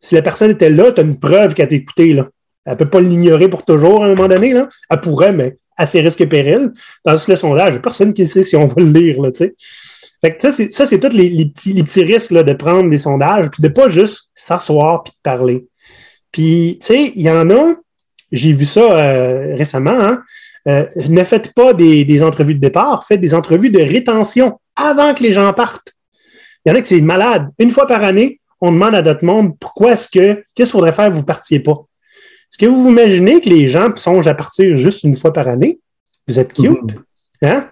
Si 0.00 0.14
la 0.14 0.22
personne 0.22 0.50
était 0.50 0.70
là, 0.70 0.92
tu 0.92 1.00
as 1.00 1.04
une 1.04 1.18
preuve 1.18 1.54
qu'elle 1.54 1.68
t'a 1.68 1.76
écouté. 1.76 2.12
Là. 2.12 2.28
Elle 2.64 2.72
ne 2.72 2.78
peut 2.78 2.90
pas 2.90 3.00
l'ignorer 3.00 3.48
pour 3.48 3.64
toujours 3.64 4.04
à 4.04 4.06
un 4.06 4.14
moment 4.14 4.28
donné. 4.28 4.52
Là. 4.52 4.68
Elle 4.90 5.00
pourrait, 5.00 5.32
mais 5.32 5.56
à 5.76 5.86
ses 5.86 6.00
risques 6.00 6.20
et 6.20 6.26
périls. 6.26 6.70
Que 7.04 7.30
le 7.30 7.36
sondage, 7.36 7.80
personne 7.80 8.12
qui 8.12 8.26
sait 8.26 8.42
si 8.42 8.56
on 8.56 8.66
va 8.66 8.74
le 8.76 8.90
lire. 8.90 9.20
Là. 9.20 9.30
Fait 9.32 10.30
que 10.30 10.40
ça, 10.40 10.50
c'est, 10.50 10.70
ça, 10.72 10.86
c'est 10.86 10.98
tous 10.98 11.14
les, 11.14 11.46
petits, 11.46 11.72
les 11.72 11.82
petits 11.82 12.02
risques 12.02 12.30
là, 12.30 12.42
de 12.42 12.52
prendre 12.52 12.88
des 12.88 12.98
sondages, 12.98 13.50
puis 13.50 13.62
de 13.62 13.68
pas 13.68 13.88
juste 13.88 14.30
s'asseoir 14.34 15.02
puis 15.02 15.12
de 15.12 15.18
parler. 15.22 15.66
Puis, 16.32 16.78
tu 16.80 16.86
sais, 16.86 17.12
il 17.14 17.22
y 17.22 17.30
en 17.30 17.50
a, 17.50 17.74
j'ai 18.32 18.52
vu 18.52 18.66
ça 18.66 18.80
euh, 18.80 19.54
récemment, 19.56 19.98
hein, 19.98 20.22
euh, 20.68 20.86
ne 21.08 21.24
faites 21.24 21.52
pas 21.52 21.72
des, 21.72 22.04
des 22.04 22.22
entrevues 22.22 22.54
de 22.54 22.60
départ, 22.60 23.04
faites 23.06 23.20
des 23.20 23.34
entrevues 23.34 23.70
de 23.70 23.80
rétention 23.80 24.58
avant 24.74 25.14
que 25.14 25.22
les 25.22 25.32
gens 25.32 25.52
partent. 25.52 25.92
Il 26.64 26.70
y 26.70 26.72
en 26.72 26.74
a 26.74 26.80
que 26.80 26.86
c'est 26.86 27.00
malade. 27.00 27.48
Une 27.58 27.70
fois 27.70 27.86
par 27.86 28.02
année, 28.02 28.40
on 28.60 28.72
demande 28.72 28.94
à 28.94 29.02
notre 29.02 29.24
monde 29.24 29.58
pourquoi 29.58 29.92
est-ce 29.92 30.08
que, 30.08 30.44
qu'est-ce 30.54 30.70
qu'il 30.70 30.78
faudrait 30.78 30.92
faire 30.92 31.08
que 31.08 31.14
vous 31.14 31.20
ne 31.20 31.26
partiez 31.26 31.60
pas? 31.60 31.84
Est-ce 32.50 32.58
que 32.58 32.66
vous 32.66 32.82
vous 32.82 32.90
imaginez 32.90 33.40
que 33.40 33.48
les 33.48 33.68
gens 33.68 33.94
songent 33.96 34.26
à 34.26 34.34
partir 34.34 34.76
juste 34.76 35.04
une 35.04 35.16
fois 35.16 35.32
par 35.32 35.46
année? 35.46 35.78
Vous 36.26 36.38
êtes 36.38 36.52
cute. 36.52 36.96
Hein? 37.42 37.68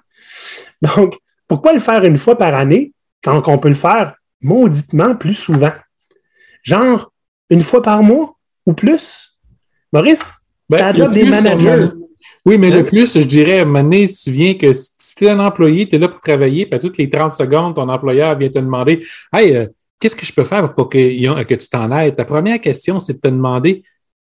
Donc, 0.83 1.17
pourquoi 1.49 1.73
le 1.73 1.81
faire 1.81 2.05
une 2.05 2.19
fois 2.19 2.37
par 2.37 2.55
année 2.55 2.93
quand 3.23 3.47
on 3.49 3.59
peut 3.59 3.69
le 3.69 3.75
faire 3.75 4.15
mauditement 4.41 5.15
plus 5.15 5.35
souvent? 5.35 5.73
Genre, 6.63 7.13
une 7.51 7.63
fois 7.63 7.83
par 7.83 8.03
mois 8.03 8.37
ou 8.67 8.73
plus? 8.75 9.39
Maurice, 9.93 10.33
Ben, 10.69 10.79
ça 10.79 10.87
adopte 10.89 11.13
des 11.13 11.25
managers. 11.25 11.89
Oui, 12.47 12.59
mais 12.59 12.71
le 12.71 12.85
plus, 12.85 13.19
je 13.19 13.25
dirais, 13.25 13.61
à 13.61 13.63
un 13.63 13.65
moment 13.65 13.83
donné, 13.83 14.09
tu 14.09 14.31
viens 14.31 14.55
que 14.55 14.73
si 14.75 15.15
tu 15.17 15.25
es 15.25 15.31
un 15.31 15.41
employé, 15.41 15.89
tu 15.89 15.97
es 15.97 15.99
là 15.99 16.09
pour 16.09 16.21
travailler, 16.21 16.67
puis 16.67 16.75
à 16.75 16.79
toutes 16.79 16.99
les 16.99 17.09
30 17.09 17.33
secondes, 17.33 17.75
ton 17.75 17.89
employeur 17.89 18.37
vient 18.37 18.51
te 18.51 18.59
demander 18.59 19.05
Hey, 19.33 19.57
euh, 19.57 19.67
qu'est-ce 19.99 20.15
que 20.15 20.27
je 20.27 20.33
peux 20.33 20.45
faire 20.45 20.75
pour 20.75 20.91
que, 20.91 21.43
que 21.45 21.55
tu 21.55 21.69
t'en 21.69 21.91
aides? 21.91 22.17
Ta 22.17 22.27
première 22.27 22.61
question, 22.61 22.99
c'est 22.99 23.15
de 23.15 23.21
te 23.21 23.29
demander 23.29 23.83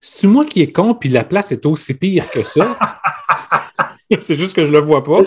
C'est-tu 0.02 0.28
moi 0.28 0.44
qui 0.44 0.62
est 0.62 0.74
con, 0.74 0.94
puis 0.94 1.10
la 1.10 1.24
place 1.24 1.54
est 1.54 1.66
aussi 1.66 1.94
pire 1.94 2.30
que 2.30 2.44
ça? 2.44 2.78
c'est 4.20 4.36
juste 4.36 4.56
que 4.56 4.66
je 4.66 4.72
le 4.72 4.80
vois 4.80 5.04
pas. 5.04 5.22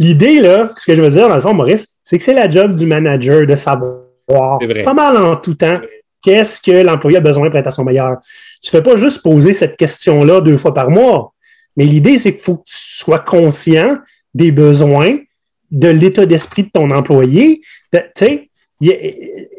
L'idée, 0.00 0.40
là, 0.40 0.70
ce 0.76 0.86
que 0.86 0.96
je 0.96 1.02
veux 1.02 1.10
dire, 1.10 1.28
dans 1.28 1.36
le 1.36 1.40
fond, 1.40 1.54
Maurice, 1.54 1.98
c'est 2.02 2.18
que 2.18 2.24
c'est 2.24 2.34
la 2.34 2.50
job 2.50 2.74
du 2.74 2.86
manager 2.86 3.46
de 3.46 3.54
savoir 3.54 4.58
pas 4.84 4.94
mal 4.94 5.16
en 5.16 5.36
tout 5.36 5.54
temps 5.54 5.80
qu'est-ce 6.22 6.60
que 6.60 6.82
l'employé 6.82 7.18
a 7.18 7.20
besoin 7.20 7.48
pour 7.48 7.58
être 7.58 7.68
à 7.68 7.70
son 7.70 7.84
meilleur. 7.84 8.16
Tu 8.62 8.74
ne 8.74 8.80
fais 8.80 8.82
pas 8.82 8.96
juste 8.96 9.22
poser 9.22 9.54
cette 9.54 9.76
question-là 9.76 10.40
deux 10.40 10.56
fois 10.56 10.74
par 10.74 10.90
mois, 10.90 11.32
mais 11.78 11.84
l'idée, 11.84 12.18
c'est 12.18 12.32
qu'il 12.32 12.42
faut 12.42 12.56
que 12.56 12.64
tu 12.64 12.76
sois 12.76 13.20
conscient 13.20 13.98
des 14.34 14.50
besoins, 14.50 15.16
de 15.70 15.88
l'état 15.88 16.26
d'esprit 16.26 16.64
de 16.64 16.70
ton 16.70 16.90
employé. 16.90 17.60
Tu 17.92 18.00
sais, 18.16 18.50
il 18.80 18.88
y, 18.88 18.92
a, 18.92 18.96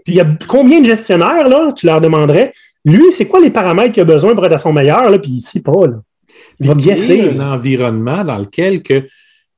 il 0.05 0.13
y 0.13 0.19
a 0.19 0.25
combien 0.47 0.82
de 0.82 0.86
gestionnaires, 0.86 1.47
là, 1.47 1.71
tu 1.71 1.86
leur 1.86 2.01
demanderais, 2.01 2.51
lui, 2.84 3.12
c'est 3.12 3.27
quoi 3.27 3.39
les 3.39 3.51
paramètres 3.51 3.93
qu'il 3.93 4.01
a 4.01 4.05
besoin 4.05 4.36
pour 4.36 4.45
être 4.45 4.53
à 4.53 4.58
son 4.58 4.73
meilleur, 4.73 5.10
là, 5.10 5.17
puis 5.17 5.32
il 5.32 5.41
sait 5.41 5.62
pas, 5.62 5.88
là. 5.88 6.01
Il 6.60 6.67
va 6.67 6.73
guesser. 6.73 7.21
un 7.29 7.53
environnement 7.53 8.25
dans 8.25 8.38
lequel 8.38 8.84
que, 8.84 9.08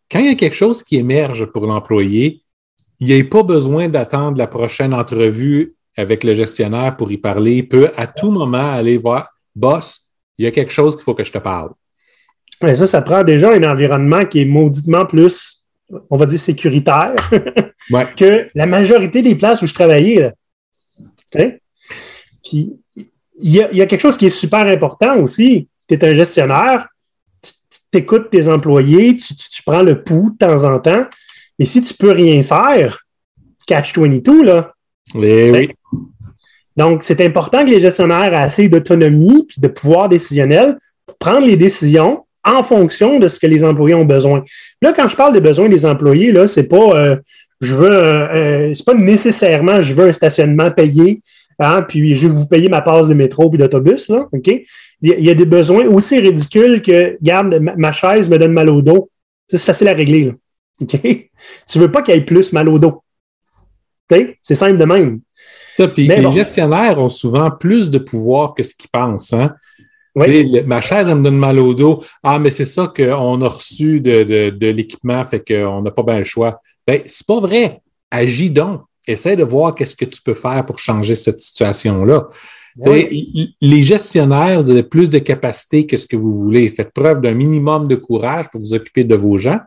quand 0.10 0.20
il 0.20 0.28
y 0.28 0.30
a 0.30 0.36
quelque 0.36 0.56
chose 0.56 0.84
qui 0.84 0.98
émerge 0.98 1.46
pour 1.46 1.66
l'employé, 1.66 2.44
il 3.00 3.08
n'y 3.08 3.20
a 3.20 3.24
pas 3.24 3.42
besoin 3.42 3.90
d'attendre 3.90 4.38
la 4.38 4.46
prochaine 4.46 4.94
entrevue 4.94 5.74
avec 5.98 6.24
le 6.24 6.36
gestionnaire 6.36 6.96
pour 6.96 7.12
y 7.12 7.18
parler. 7.18 7.56
Il 7.56 7.68
peut 7.68 7.90
à 7.98 8.06
tout 8.06 8.30
moment 8.30 8.72
aller 8.72 8.98
voir 8.98 9.30
Boss, 9.56 10.08
il 10.38 10.46
y 10.46 10.48
a 10.48 10.52
quelque 10.52 10.72
chose 10.72 10.96
qu'il 10.96 11.04
faut 11.04 11.16
que 11.16 11.24
je 11.24 11.32
te 11.32 11.40
parle. 11.40 11.72
Ça, 12.62 12.88
ça 12.88 13.02
prend 13.02 13.24
déjà 13.24 13.52
un 13.52 13.64
environnement 13.64 14.26
qui 14.26 14.42
est 14.42 14.46
mauditement 14.46 15.06
plus, 15.06 15.64
on 16.10 16.18
va 16.18 16.26
dire, 16.26 16.40
sécuritaire 16.40 17.16
Ouais. 17.90 18.08
que 18.16 18.48
la 18.56 18.66
majorité 18.68 19.22
des 19.22 19.36
places 19.36 19.62
où 19.62 19.68
je 19.68 19.74
travaillais. 19.74 20.20
là. 20.22 20.32
OK? 21.36 21.60
Puis, 22.44 22.80
il 22.96 23.50
y, 23.56 23.62
a, 23.62 23.72
il 23.72 23.78
y 23.78 23.82
a 23.82 23.86
quelque 23.88 24.02
chose 24.02 24.18
qui 24.18 24.28
est 24.28 24.30
super 24.30 24.66
important 24.68 25.18
aussi. 25.20 25.68
Tu 25.88 25.96
es 25.96 26.06
un 26.06 26.14
gestionnaire, 26.14 26.88
tu 27.42 27.98
écoutes 27.98 28.30
tes 28.30 28.48
employés, 28.48 29.18
tu, 29.18 29.36
tu- 29.36 29.50
tu 29.50 29.64
prends 29.64 29.82
le 29.82 30.04
pouls 30.04 30.32
de 30.32 30.38
temps 30.38 30.64
en 30.64 30.80
temps, 30.80 31.06
mais 31.58 31.66
si 31.66 31.82
tu 31.82 31.94
peux 31.96 32.12
rien 32.12 32.44
faire, 32.44 33.00
catch 33.68 33.98
22, 33.98 34.44
là. 34.44 34.74
Eh 35.16 35.52
oui. 35.52 35.72
Donc, 36.78 37.04
c'est 37.04 37.20
important 37.26 37.66
que 37.66 37.70
les 37.72 37.82
gestionnaires 37.82 38.32
aient 38.34 38.38
assez 38.38 38.70
d'autonomie 38.70 39.48
et 39.58 39.62
de 39.62 39.68
pouvoir 39.68 40.08
décisionnel 40.08 40.78
pour 41.06 41.18
prendre 41.18 41.46
les 41.46 41.58
décisions 41.58 42.26
en 42.44 42.64
fonction 42.64 43.20
de 43.20 43.28
ce 43.28 43.40
que 43.40 43.48
les 43.48 43.64
employés 43.64 43.96
ont 43.96 44.06
besoin. 44.06 44.44
Là, 44.82 44.94
quand 44.94 45.08
je 45.08 45.16
parle 45.16 45.34
des 45.34 45.42
besoins 45.42 45.70
des 45.70 45.86
employés, 45.86 46.32
là, 46.32 46.48
c'est 46.48 46.68
pas 46.68 46.96
euh, 46.96 47.16
je 47.60 47.76
veux 47.76 47.92
euh, 47.92 48.28
euh, 48.34 48.74
c'est 48.74 48.86
pas 48.86 48.96
nécessairement 48.96 49.82
je 49.82 49.94
veux 49.94 50.08
un 50.08 50.12
stationnement 50.12 50.72
payé, 50.72 51.22
hein, 51.60 51.84
puis 51.84 52.16
je 52.16 52.28
veux 52.28 52.34
vous 52.34 52.48
payer 52.48 52.70
ma 52.70 52.82
passe 52.82 53.08
de 53.08 53.14
métro 53.14 53.50
puis 53.50 53.60
d'autobus, 53.60 54.10
là, 54.10 54.28
OK? 54.32 54.50
Il 55.04 55.20
y, 55.20 55.32
a, 55.32 55.34
des 55.34 55.48
besoins 55.48 55.88
aussi 55.88 56.20
ridicules 56.20 56.80
que 56.84 57.18
garde, 57.24 57.60
ma, 57.60 57.92
chaise 57.92 58.30
me 58.30 58.38
donne 58.38 58.54
mal 58.54 58.70
au 58.70 58.84
dos. 58.84 59.10
Ça, 59.50 59.58
c'est 59.58 59.66
facile 59.66 59.88
à 59.88 59.94
régler, 59.94 60.26
là. 60.26 60.32
OK? 60.80 61.00
Tu 61.68 61.80
veux 61.80 61.92
pas 61.92 62.04
qu'il 62.04 62.14
y 62.14 62.18
ait 62.18 62.22
plus 62.22 62.54
mal 62.54 62.70
au 62.70 62.78
dos. 62.78 63.02
C'est 64.42 64.56
simple 64.56 64.78
de 64.78 64.86
même. 64.86 65.22
Ça, 65.76 65.88
puis 65.88 66.08
les 66.08 66.22
bon. 66.22 66.32
gestionnaires 66.32 67.00
ont 67.00 67.10
souvent 67.10 67.50
plus 67.50 67.90
de 67.90 67.98
pouvoir 67.98 68.54
que 68.54 68.64
ce 68.64 68.76
qu'ils 68.76 68.90
pensent. 68.92 69.34
Hein? 69.34 69.56
Oui. 70.16 70.62
Ma 70.66 70.82
chaise, 70.82 71.08
elle 71.10 71.16
me 71.16 71.24
donne 71.24 71.38
mal 71.38 71.58
au 71.60 71.74
dos. 71.74 72.04
Ah, 72.22 72.38
mais 72.38 72.50
c'est 72.50 72.66
ça 72.66 72.92
qu'on 72.96 73.42
a 73.42 73.48
reçu 73.48 74.02
de, 74.02 74.24
de, 74.24 74.50
de 74.50 74.68
l'équipement, 74.68 75.24
fait 75.24 75.44
qu'on 75.46 75.82
n'a 75.82 75.92
pas 75.92 76.04
bien 76.04 76.18
le 76.18 76.24
choix. 76.24 76.60
Ben, 76.86 77.02
c'est 77.06 77.26
pas 77.26 77.40
vrai. 77.40 77.82
Agis 78.10 78.50
donc. 78.50 78.82
essaie 79.08 79.36
de 79.36 79.44
voir 79.44 79.74
qu'est-ce 79.74 79.96
que 79.96 80.06
tu 80.06 80.22
peux 80.22 80.34
faire 80.34 80.66
pour 80.66 80.80
changer 80.80 81.16
cette 81.16 81.40
situation-là. 81.40 82.28
Oui. 82.78 83.56
Les 83.62 83.84
gestionnaires, 83.84 84.62
vous 84.62 84.70
avez 84.70 84.84
plus 84.84 85.10
de 85.10 85.20
capacité 85.20 85.86
que 85.86 85.98
ce 85.98 86.06
que 86.06 86.16
vous 86.16 86.36
voulez. 86.36 86.70
Faites 86.70 86.92
preuve 86.94 87.22
d'un 87.22 87.34
minimum 87.34 87.88
de 87.88 87.96
courage 87.96 88.50
pour 88.50 88.62
vous 88.62 88.74
occuper 88.74 89.04
de 89.04 89.16
vos 89.16 89.38
gens. 89.38 89.60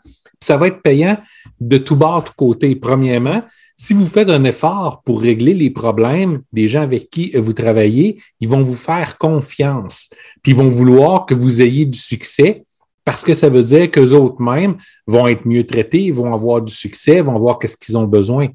Ça 0.45 0.59
va 0.59 0.69
être 0.69 0.83
payant 0.83 1.17
de 1.61 1.79
tout 1.79 1.97
bord, 1.97 2.23
de 2.23 2.29
tout 2.29 2.35
côté. 2.37 2.77
Premièrement, 2.77 3.43
si 3.79 3.95
vous 3.95 4.07
faites 4.07 4.29
un 4.29 4.45
effort 4.45 5.03
pour 5.03 5.23
régler 5.23 5.55
les 5.55 5.71
problèmes 5.71 6.43
des 6.53 6.69
gens 6.69 6.83
avec 6.83 7.09
qui 7.09 7.31
vous 7.31 7.55
travaillez, 7.55 8.21
ils 8.41 8.49
vont 8.49 8.63
vous 8.63 8.75
faire 8.75 9.17
confiance. 9.17 10.11
Puis 10.43 10.53
ils 10.53 10.57
vont 10.57 10.69
vouloir 10.69 11.25
que 11.25 11.35
vous 11.35 11.63
ayez 11.63 11.87
du 11.87 11.99
succès 11.99 12.65
parce 13.07 13.25
que 13.25 13.33
ça 13.33 13.49
veut 13.49 13.63
dire 13.63 13.91
qu'eux 13.91 14.13
autres 14.13 14.41
mêmes 14.43 14.77
vont 15.07 15.27
être 15.27 15.47
mieux 15.47 15.65
traités, 15.65 16.11
vont 16.11 16.35
avoir 16.35 16.61
du 16.61 16.73
succès, 16.73 17.23
vont 17.23 17.39
voir 17.39 17.59
qu'est-ce 17.59 17.79
qu'ils 17.79 17.97
ont 17.97 18.07
besoin. 18.07 18.49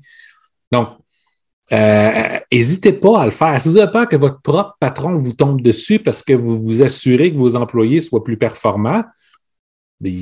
Donc, 0.71 0.89
n'hésitez 2.52 2.93
pas 2.93 3.21
à 3.21 3.25
le 3.25 3.32
faire. 3.32 3.60
Si 3.60 3.67
vous 3.67 3.78
avez 3.78 3.91
peur 3.91 4.08
que 4.08 4.15
votre 4.15 4.41
propre 4.41 4.75
patron 4.80 5.15
vous 5.15 5.34
tombe 5.34 5.62
dessus 5.62 5.97
parce 5.97 6.21
que 6.21 6.34
vous 6.34 6.62
vous 6.62 6.84
assurez 6.84 7.32
que 7.34 7.38
vos 7.38 7.56
employés 7.56 7.99
soient 7.99 8.23
plus 8.23 8.38
performants, 8.38 9.04
ben, 10.01 10.13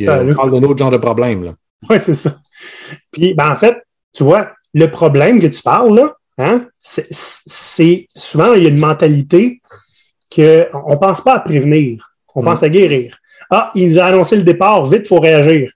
on 0.00 0.08
Ah, 0.08 0.22
là- 0.22 0.34
parle 0.34 0.50
d'un 0.52 0.62
autre 0.68 0.78
genre 0.78 0.90
de 0.90 0.96
problème. 0.98 1.54
Oui, 1.90 1.96
c'est 2.00 2.14
ça. 2.14 2.38
Puis, 3.10 3.34
ben, 3.34 3.50
en 3.50 3.56
fait, 3.56 3.76
tu 4.12 4.22
vois, 4.24 4.50
le 4.72 4.86
problème 4.90 5.40
que 5.40 5.46
tu 5.48 5.62
parles, 5.62 5.94
là, 5.94 6.14
hein, 6.38 6.66
c'est- 6.78 8.06
souvent, 8.14 8.54
il 8.54 8.62
y 8.62 8.66
a 8.66 8.70
une 8.70 8.80
mentalité 8.80 9.60
qu'on 10.34 10.40
ne 10.92 10.96
pense 10.96 11.20
pas 11.20 11.34
à 11.34 11.40
prévenir, 11.40 12.10
on 12.34 12.42
Mm. 12.42 12.44
pense 12.44 12.62
à 12.62 12.68
guérir. 12.68 13.18
Ah, 13.50 13.70
il 13.74 13.88
nous 13.88 13.98
a 13.98 14.04
annoncé 14.04 14.36
le 14.36 14.42
départ, 14.42 14.86
vite, 14.86 15.02
il 15.04 15.08
faut 15.08 15.20
réagir. 15.20 15.70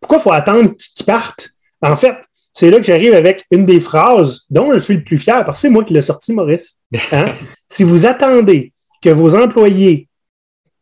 Pourquoi 0.00 0.18
il 0.18 0.22
faut 0.22 0.32
attendre 0.32 0.70
qu'il 0.94 1.06
parte? 1.06 1.50
En 1.80 1.96
fait, 1.96 2.16
c'est 2.52 2.70
là 2.70 2.76
que 2.78 2.84
j'arrive 2.84 3.14
avec 3.14 3.44
une 3.50 3.64
des 3.64 3.80
phrases 3.80 4.42
dont 4.50 4.72
je 4.74 4.78
suis 4.78 4.94
le 4.96 5.02
plus 5.04 5.18
fier, 5.18 5.44
parce 5.44 5.58
que 5.58 5.60
c'est 5.62 5.70
moi 5.70 5.84
qui 5.84 5.94
l'ai 5.94 6.02
sorti, 6.02 6.32
Maurice. 6.32 6.76
Hein? 7.12 7.32
si 7.68 7.82
vous 7.84 8.06
attendez 8.06 8.72
que 9.02 9.08
vos 9.10 9.34
employés 9.34 10.08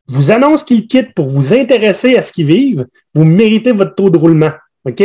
vous 0.09 0.33
annoncent 0.33 0.65
qu'ils 0.65 0.87
quittent 0.87 1.15
pour 1.15 1.29
vous 1.29 1.55
intéresser 1.55 2.17
à 2.17 2.23
ce 2.23 2.33
qu'ils 2.33 2.47
vivent, 2.47 2.87
vous 3.15 3.25
méritez 3.25 3.73
votre 3.73 3.95
taux 3.95 4.11
de 4.11 4.19
roulement. 4.19 4.53
OK? 4.85 5.03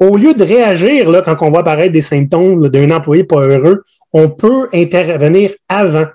Au 0.00 0.16
lieu 0.16 0.34
de 0.34 0.44
réagir 0.44 1.10
quand 1.24 1.36
on 1.42 1.50
voit 1.50 1.60
apparaître 1.60 1.92
des 1.92 2.02
symptômes 2.02 2.68
d'un 2.68 2.90
employé 2.90 3.24
pas 3.24 3.40
heureux, 3.40 3.82
on 4.12 4.28
peut 4.30 4.68
intervenir 4.72 5.50
avant. 5.68 6.06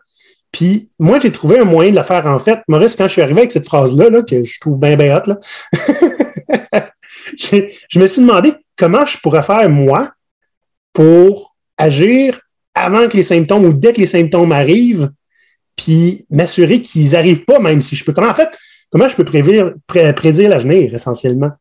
Puis 0.52 0.90
moi, 1.00 1.20
j'ai 1.20 1.32
trouvé 1.32 1.60
un 1.60 1.66
moyen 1.66 1.92
de 1.92 1.98
le 1.98 2.04
faire 2.04 2.26
en 2.28 2.40
fait. 2.40 2.60
Maurice, 2.68 2.96
quand 2.96 3.08
je 3.08 3.14
suis 3.14 3.22
arrivé 3.22 3.42
avec 3.42 3.52
cette 3.52 3.66
phrase-là, 3.66 4.10
là, 4.10 4.22
que 4.22 4.44
je 4.44 4.60
trouve 4.60 4.80
bien 4.80 4.96
bien 4.96 5.22
je 7.38 8.00
me 8.00 8.08
suis 8.08 8.22
demandé 8.22 8.54
comment 8.78 9.06
je 9.06 9.18
pourrais 9.18 9.44
faire 9.44 9.70
moi 9.70 10.12
pour 10.94 11.56
agir 11.78 12.40
avant 12.76 13.08
que 13.08 13.18
les 13.18 13.24
symptômes 13.24 13.66
ou 13.66 13.74
dès 13.74 13.94
que 13.94 14.00
les 14.00 14.06
symptômes 14.06 14.52
arrivent, 14.52 15.10
puis 15.76 16.26
m'assurer 16.30 16.82
qu'ils 16.82 17.12
n'arrivent 17.12 17.46
pas, 17.46 17.60
même 17.60 17.82
si 17.82 17.96
je 17.96 18.04
peux. 18.04 18.14
Comment, 18.14 18.30
en 18.30 18.36
fait, 18.36 18.50
comment 18.92 19.08
je 19.08 19.16
peux 19.16 19.26
prédire 19.26 20.50
l'avenir, 20.50 20.94
essentiellement? 20.94 21.52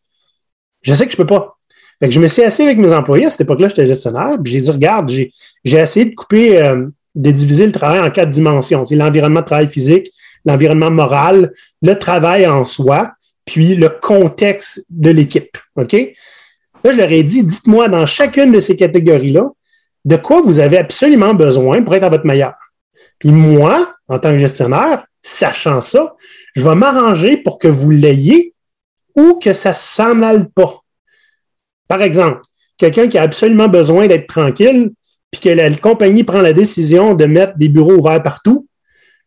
Je 0.82 0.94
sais 0.94 1.06
que 1.06 1.12
je 1.12 1.16
peux 1.16 1.26
pas. 1.26 1.56
Je 2.00 2.18
me 2.18 2.26
suis 2.26 2.42
assis 2.42 2.62
avec 2.62 2.78
mes 2.78 2.92
employés, 2.92 3.26
à 3.26 3.30
cette 3.30 3.42
époque-là, 3.42 3.68
j'étais 3.68 3.86
gestionnaire, 3.86 4.36
puis 4.42 4.52
j'ai 4.52 4.60
dit, 4.60 4.70
regarde, 4.70 5.08
j'ai 5.08 5.32
j'ai 5.64 5.78
essayé 5.78 6.06
de 6.06 6.14
couper, 6.14 6.60
euh, 6.60 6.86
de 7.14 7.30
diviser 7.30 7.64
le 7.64 7.72
travail 7.72 8.00
en 8.00 8.10
quatre 8.10 8.30
dimensions. 8.30 8.84
C'est 8.84 8.96
l'environnement 8.96 9.40
de 9.40 9.46
travail 9.46 9.68
physique, 9.68 10.10
l'environnement 10.44 10.90
moral, 10.90 11.52
le 11.80 11.94
travail 11.94 12.46
en 12.46 12.64
soi, 12.64 13.12
puis 13.44 13.76
le 13.76 13.88
contexte 13.88 14.84
de 14.90 15.10
l'équipe. 15.10 15.56
OK? 15.76 15.92
Là, 16.84 16.90
je 16.90 16.96
leur 16.96 17.12
ai 17.12 17.22
dit, 17.22 17.44
dites-moi 17.44 17.88
dans 17.88 18.06
chacune 18.06 18.50
de 18.50 18.58
ces 18.58 18.74
catégories-là, 18.74 19.48
de 20.04 20.16
quoi 20.16 20.42
vous 20.42 20.58
avez 20.58 20.78
absolument 20.78 21.34
besoin 21.34 21.82
pour 21.82 21.94
être 21.94 22.02
à 22.04 22.08
votre 22.08 22.26
meilleur. 22.26 22.54
Puis 23.20 23.30
moi, 23.30 23.94
en 24.12 24.18
tant 24.18 24.32
que 24.32 24.38
gestionnaire, 24.38 25.06
sachant 25.22 25.80
ça, 25.80 26.14
je 26.54 26.62
vais 26.62 26.74
m'arranger 26.74 27.38
pour 27.38 27.58
que 27.58 27.68
vous 27.68 27.90
l'ayez 27.90 28.54
ou 29.16 29.38
que 29.38 29.52
ça 29.52 29.70
ne 29.70 29.74
s'en 29.74 30.22
aille 30.22 30.46
pas. 30.54 30.80
Par 31.88 32.02
exemple, 32.02 32.42
quelqu'un 32.76 33.08
qui 33.08 33.16
a 33.16 33.22
absolument 33.22 33.68
besoin 33.68 34.06
d'être 34.06 34.26
tranquille, 34.26 34.90
puis 35.30 35.40
que 35.40 35.48
la 35.48 35.70
compagnie 35.70 36.24
prend 36.24 36.42
la 36.42 36.52
décision 36.52 37.14
de 37.14 37.24
mettre 37.24 37.56
des 37.56 37.68
bureaux 37.68 37.94
ouverts 37.94 38.22
partout, 38.22 38.66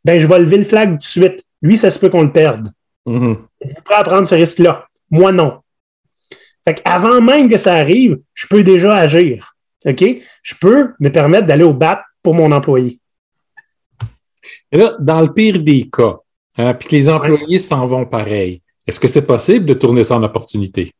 ben 0.04 0.20
je 0.20 0.28
vais 0.28 0.40
lever 0.40 0.58
le 0.58 0.64
flag 0.64 0.92
tout 0.92 0.98
de 0.98 1.04
suite. 1.04 1.44
Lui, 1.64 1.80
ça 1.80 1.90
se 1.90 1.98
peut 1.98 2.10
qu'on 2.10 2.24
le 2.24 2.32
perde. 2.32 2.72
Mhm. 3.08 3.38
Êtes-vous 3.62 3.82
prêt 3.82 3.96
à 3.96 4.04
prendre 4.04 4.28
ce 4.28 4.36
risque-là? 4.36 4.88
Moi, 5.10 5.32
non. 5.32 5.62
Fait 6.64 6.80
avant 6.86 7.22
même 7.22 7.50
que 7.50 7.58
ça 7.58 7.74
arrive, 7.74 8.20
je 8.36 8.46
peux 8.48 8.62
déjà 8.62 8.94
agir. 8.94 9.56
OK? 9.86 10.04
Je 10.44 10.56
peux 10.56 10.94
me 11.00 11.10
permettre 11.10 11.48
d'aller 11.48 11.64
au 11.64 11.74
bat 11.74 12.04
pour 12.22 12.36
mon 12.36 12.52
employé. 12.52 13.00
Et 14.72 14.78
là, 14.78 14.96
dans 15.00 15.22
le 15.22 15.32
pire 15.34 15.60
des 15.60 15.90
cas, 15.90 16.18
hein, 16.58 16.74
puis 16.74 16.88
que 16.88 16.96
les 16.96 17.10
employés 17.10 17.60
s'en 17.60 17.86
vont 17.86 18.06
pareil, 18.06 18.62
est-ce 18.88 19.00
que 19.00 19.08
c'est 19.08 19.26
possible 19.26 19.66
de 19.66 19.74
tourner 19.74 20.04
ça 20.04 20.16
en 20.16 20.24
opportunité? 20.24 20.92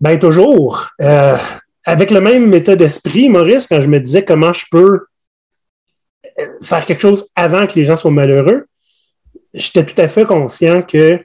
Ben 0.00 0.18
toujours. 0.18 0.88
Euh, 1.02 1.36
avec 1.84 2.10
le 2.10 2.20
même 2.20 2.52
état 2.54 2.76
d'esprit, 2.76 3.28
Maurice, 3.28 3.66
quand 3.66 3.80
je 3.80 3.88
me 3.88 4.00
disais 4.00 4.24
comment 4.24 4.52
je 4.52 4.66
peux 4.70 5.00
euh, 6.38 6.46
faire 6.62 6.84
quelque 6.86 7.00
chose 7.00 7.28
avant 7.34 7.66
que 7.66 7.74
les 7.74 7.84
gens 7.84 7.96
soient 7.96 8.10
malheureux, 8.10 8.66
j'étais 9.54 9.84
tout 9.84 10.00
à 10.00 10.08
fait 10.08 10.24
conscient 10.24 10.82
qu'il 10.82 11.24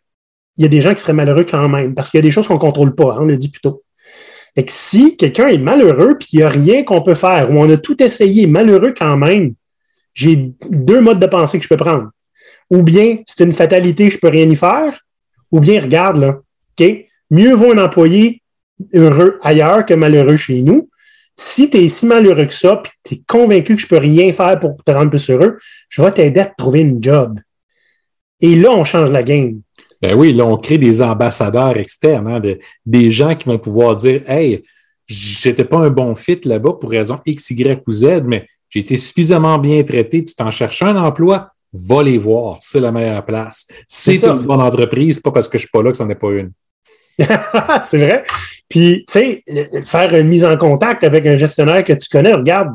y 0.57 0.65
a 0.65 0.67
des 0.67 0.81
gens 0.81 0.93
qui 0.93 1.01
seraient 1.01 1.13
malheureux 1.13 1.45
quand 1.45 1.69
même, 1.69 1.93
parce 1.93 2.09
qu'il 2.09 2.17
y 2.17 2.23
a 2.23 2.25
des 2.25 2.31
choses 2.31 2.47
qu'on 2.47 2.55
ne 2.55 2.59
contrôle 2.59 2.95
pas, 2.95 3.13
hein, 3.13 3.19
on 3.21 3.25
l'a 3.25 3.35
dit 3.35 3.49
plus 3.49 3.61
tôt. 3.61 3.83
Fait 4.55 4.65
que 4.65 4.71
si 4.71 5.17
quelqu'un 5.17 5.47
est 5.47 5.57
malheureux 5.57 6.15
puis 6.17 6.27
qu'il 6.27 6.39
n'y 6.39 6.45
a 6.45 6.49
rien 6.49 6.83
qu'on 6.83 7.01
peut 7.01 7.15
faire, 7.15 7.49
ou 7.49 7.55
on 7.55 7.69
a 7.69 7.77
tout 7.77 8.01
essayé, 8.01 8.45
malheureux 8.47 8.93
quand 8.95 9.17
même, 9.17 9.53
j'ai 10.13 10.51
deux 10.69 11.01
modes 11.01 11.19
de 11.19 11.25
pensée 11.27 11.57
que 11.57 11.63
je 11.63 11.69
peux 11.69 11.77
prendre. 11.77 12.09
Ou 12.69 12.83
bien 12.83 13.17
c'est 13.25 13.43
une 13.43 13.51
fatalité, 13.51 14.09
je 14.09 14.15
ne 14.15 14.19
peux 14.19 14.29
rien 14.29 14.49
y 14.49 14.55
faire, 14.55 14.99
ou 15.51 15.59
bien 15.59 15.81
regarde 15.81 16.17
là, 16.17 16.39
OK? 16.79 16.87
Mieux 17.29 17.53
vaut 17.53 17.71
un 17.71 17.83
employé 17.83 18.41
heureux 18.93 19.39
ailleurs 19.41 19.85
que 19.85 19.93
malheureux 19.93 20.37
chez 20.37 20.61
nous. 20.61 20.89
Si 21.35 21.69
tu 21.69 21.77
es 21.77 21.89
si 21.89 22.05
malheureux 22.05 22.45
que 22.45 22.53
ça, 22.53 22.77
puis 22.77 22.91
tu 23.03 23.13
es 23.15 23.21
convaincu 23.27 23.75
que 23.75 23.81
je 23.81 23.87
peux 23.87 23.97
rien 23.97 24.31
faire 24.33 24.59
pour 24.59 24.83
te 24.83 24.91
rendre 24.91 25.09
plus 25.09 25.29
heureux, 25.29 25.57
je 25.89 26.01
vais 26.01 26.11
t'aider 26.11 26.41
à 26.41 26.45
te 26.45 26.53
trouver 26.57 26.81
une 26.81 27.03
job. 27.03 27.39
Et 28.39 28.55
là, 28.55 28.71
on 28.71 28.83
change 28.83 29.09
la 29.11 29.23
game. 29.23 29.61
Ben 30.01 30.15
oui, 30.15 30.33
là, 30.33 30.45
on 30.45 30.57
crée 30.57 30.77
des 30.77 31.01
ambassadeurs 31.01 31.77
externes, 31.77 32.27
hein, 32.27 32.39
de- 32.39 32.59
des 32.85 33.09
gens 33.09 33.35
qui 33.35 33.47
vont 33.47 33.57
pouvoir 33.57 33.95
dire 33.95 34.21
Hey, 34.29 34.63
j'étais 35.07 35.63
pas 35.63 35.77
un 35.77 35.89
bon 35.89 36.13
fit 36.13 36.39
là-bas 36.43 36.73
pour 36.79 36.89
raison 36.89 37.19
X, 37.25 37.51
Y 37.51 37.81
ou 37.87 37.91
Z, 37.91 38.23
mais 38.25 38.47
j'ai 38.73 38.79
été 38.79 38.97
suffisamment 38.97 39.59
bien 39.59 39.83
traité, 39.83 40.25
tu 40.25 40.33
t'en 40.33 40.49
cherches 40.49 40.81
un 40.81 40.95
emploi, 40.95 41.51
va 41.71 42.01
les 42.01 42.17
voir, 42.17 42.57
c'est 42.59 42.79
la 42.79 42.91
meilleure 42.91 43.23
place. 43.23 43.67
C'est 43.87 44.17
ça. 44.17 44.33
une 44.33 44.45
bonne 44.45 44.61
entreprise, 44.61 45.19
pas 45.19 45.31
parce 45.31 45.47
que 45.47 45.59
je 45.59 45.63
suis 45.63 45.69
pas 45.71 45.83
là 45.83 45.91
que 45.91 45.97
c'en 45.97 46.09
est 46.09 46.15
pas 46.15 46.31
une. 46.31 46.51
c'est 47.85 47.99
vrai. 47.99 48.23
Puis, 48.67 49.05
tu 49.07 49.13
sais, 49.13 49.43
faire 49.83 50.15
une 50.15 50.27
mise 50.27 50.43
en 50.43 50.57
contact 50.57 51.03
avec 51.03 51.27
un 51.27 51.37
gestionnaire 51.37 51.83
que 51.83 51.93
tu 51.93 52.09
connais, 52.09 52.31
regarde, 52.31 52.69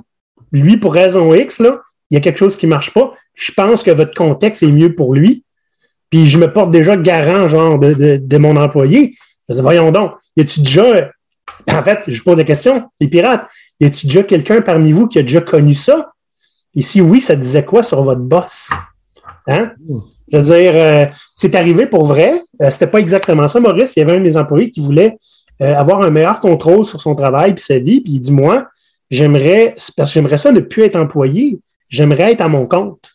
lui, 0.52 0.76
pour 0.76 0.94
raison 0.94 1.34
X, 1.34 1.58
là, 1.58 1.80
il 2.10 2.14
y 2.14 2.16
a 2.16 2.20
quelque 2.20 2.38
chose 2.38 2.56
qui 2.56 2.66
ne 2.66 2.70
marche 2.70 2.92
pas. 2.92 3.12
Je 3.34 3.50
pense 3.50 3.82
que 3.82 3.90
votre 3.90 4.14
contexte 4.14 4.62
est 4.62 4.70
mieux 4.70 4.94
pour 4.94 5.14
lui. 5.14 5.42
Puis, 6.10 6.28
je 6.28 6.38
me 6.38 6.52
porte 6.52 6.70
déjà 6.70 6.96
garant, 6.96 7.48
genre, 7.48 7.80
de, 7.80 7.92
de, 7.92 8.16
de 8.22 8.38
mon 8.38 8.56
employé. 8.56 9.16
Je 9.48 9.54
dis, 9.56 9.60
voyons 9.60 9.90
donc, 9.90 10.12
y 10.36 10.42
a-tu 10.42 10.60
déjà, 10.60 11.10
en 11.68 11.82
fait, 11.82 11.98
je 12.06 12.22
pose 12.22 12.38
la 12.38 12.44
question, 12.44 12.88
les 13.00 13.08
pirates, 13.08 13.48
y 13.80 13.86
a-tu 13.86 14.06
déjà 14.06 14.22
quelqu'un 14.22 14.60
parmi 14.60 14.92
vous 14.92 15.08
qui 15.08 15.18
a 15.18 15.22
déjà 15.22 15.40
connu 15.40 15.74
ça? 15.74 16.12
Et 16.74 16.82
si 16.82 17.00
oui, 17.00 17.20
ça 17.20 17.36
disait 17.36 17.64
quoi 17.64 17.82
sur 17.82 18.02
votre 18.02 18.20
boss? 18.20 18.70
Hein? 19.46 19.72
Je 20.30 20.36
veux 20.38 20.42
dire, 20.42 20.72
euh, 20.74 21.06
c'est 21.34 21.54
arrivé 21.54 21.86
pour 21.86 22.04
vrai. 22.04 22.40
Euh, 22.60 22.70
C'était 22.70 22.86
pas 22.86 22.98
exactement 23.00 23.48
ça, 23.48 23.60
Maurice. 23.60 23.96
Il 23.96 24.00
y 24.00 24.02
avait 24.02 24.12
un 24.12 24.18
de 24.18 24.24
mes 24.24 24.36
employés 24.36 24.70
qui 24.70 24.80
voulait 24.80 25.16
euh, 25.62 25.74
avoir 25.74 26.02
un 26.02 26.10
meilleur 26.10 26.40
contrôle 26.40 26.84
sur 26.84 27.00
son 27.00 27.14
travail 27.14 27.54
et 27.56 27.58
sa 27.58 27.78
vie. 27.78 28.00
Puis 28.00 28.12
il 28.14 28.20
dit 28.20 28.32
Moi, 28.32 28.66
j'aimerais, 29.10 29.74
parce 29.96 30.10
que 30.10 30.14
j'aimerais 30.14 30.36
ça 30.36 30.52
ne 30.52 30.60
plus 30.60 30.82
être 30.82 30.96
employé, 30.96 31.58
j'aimerais 31.88 32.32
être 32.32 32.42
à 32.42 32.48
mon 32.48 32.66
compte. 32.66 33.12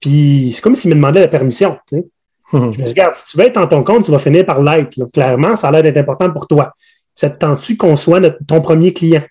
Puis 0.00 0.52
c'est 0.54 0.62
comme 0.62 0.74
s'il 0.74 0.90
me 0.90 0.96
demandait 0.96 1.20
la 1.20 1.28
permission. 1.28 1.76
Je 2.52 2.58
me 2.58 2.72
dis, 2.72 2.82
regarde, 2.82 3.14
si 3.14 3.26
tu 3.26 3.38
veux 3.38 3.44
être 3.44 3.58
en 3.58 3.68
ton 3.68 3.84
compte, 3.84 4.06
tu 4.06 4.10
vas 4.10 4.18
finir 4.18 4.44
par 4.44 4.60
l'être. 4.60 4.98
Clairement, 5.12 5.54
ça 5.54 5.68
a 5.68 5.70
l'air 5.70 5.82
d'être 5.84 5.98
important 5.98 6.30
pour 6.32 6.48
toi. 6.48 6.72
Ça 7.14 7.30
te 7.30 7.38
tente-tu 7.38 7.76
qu'on 7.76 7.96
soit 7.96 8.20
ton 8.46 8.60
premier 8.60 8.92
client? 8.92 9.24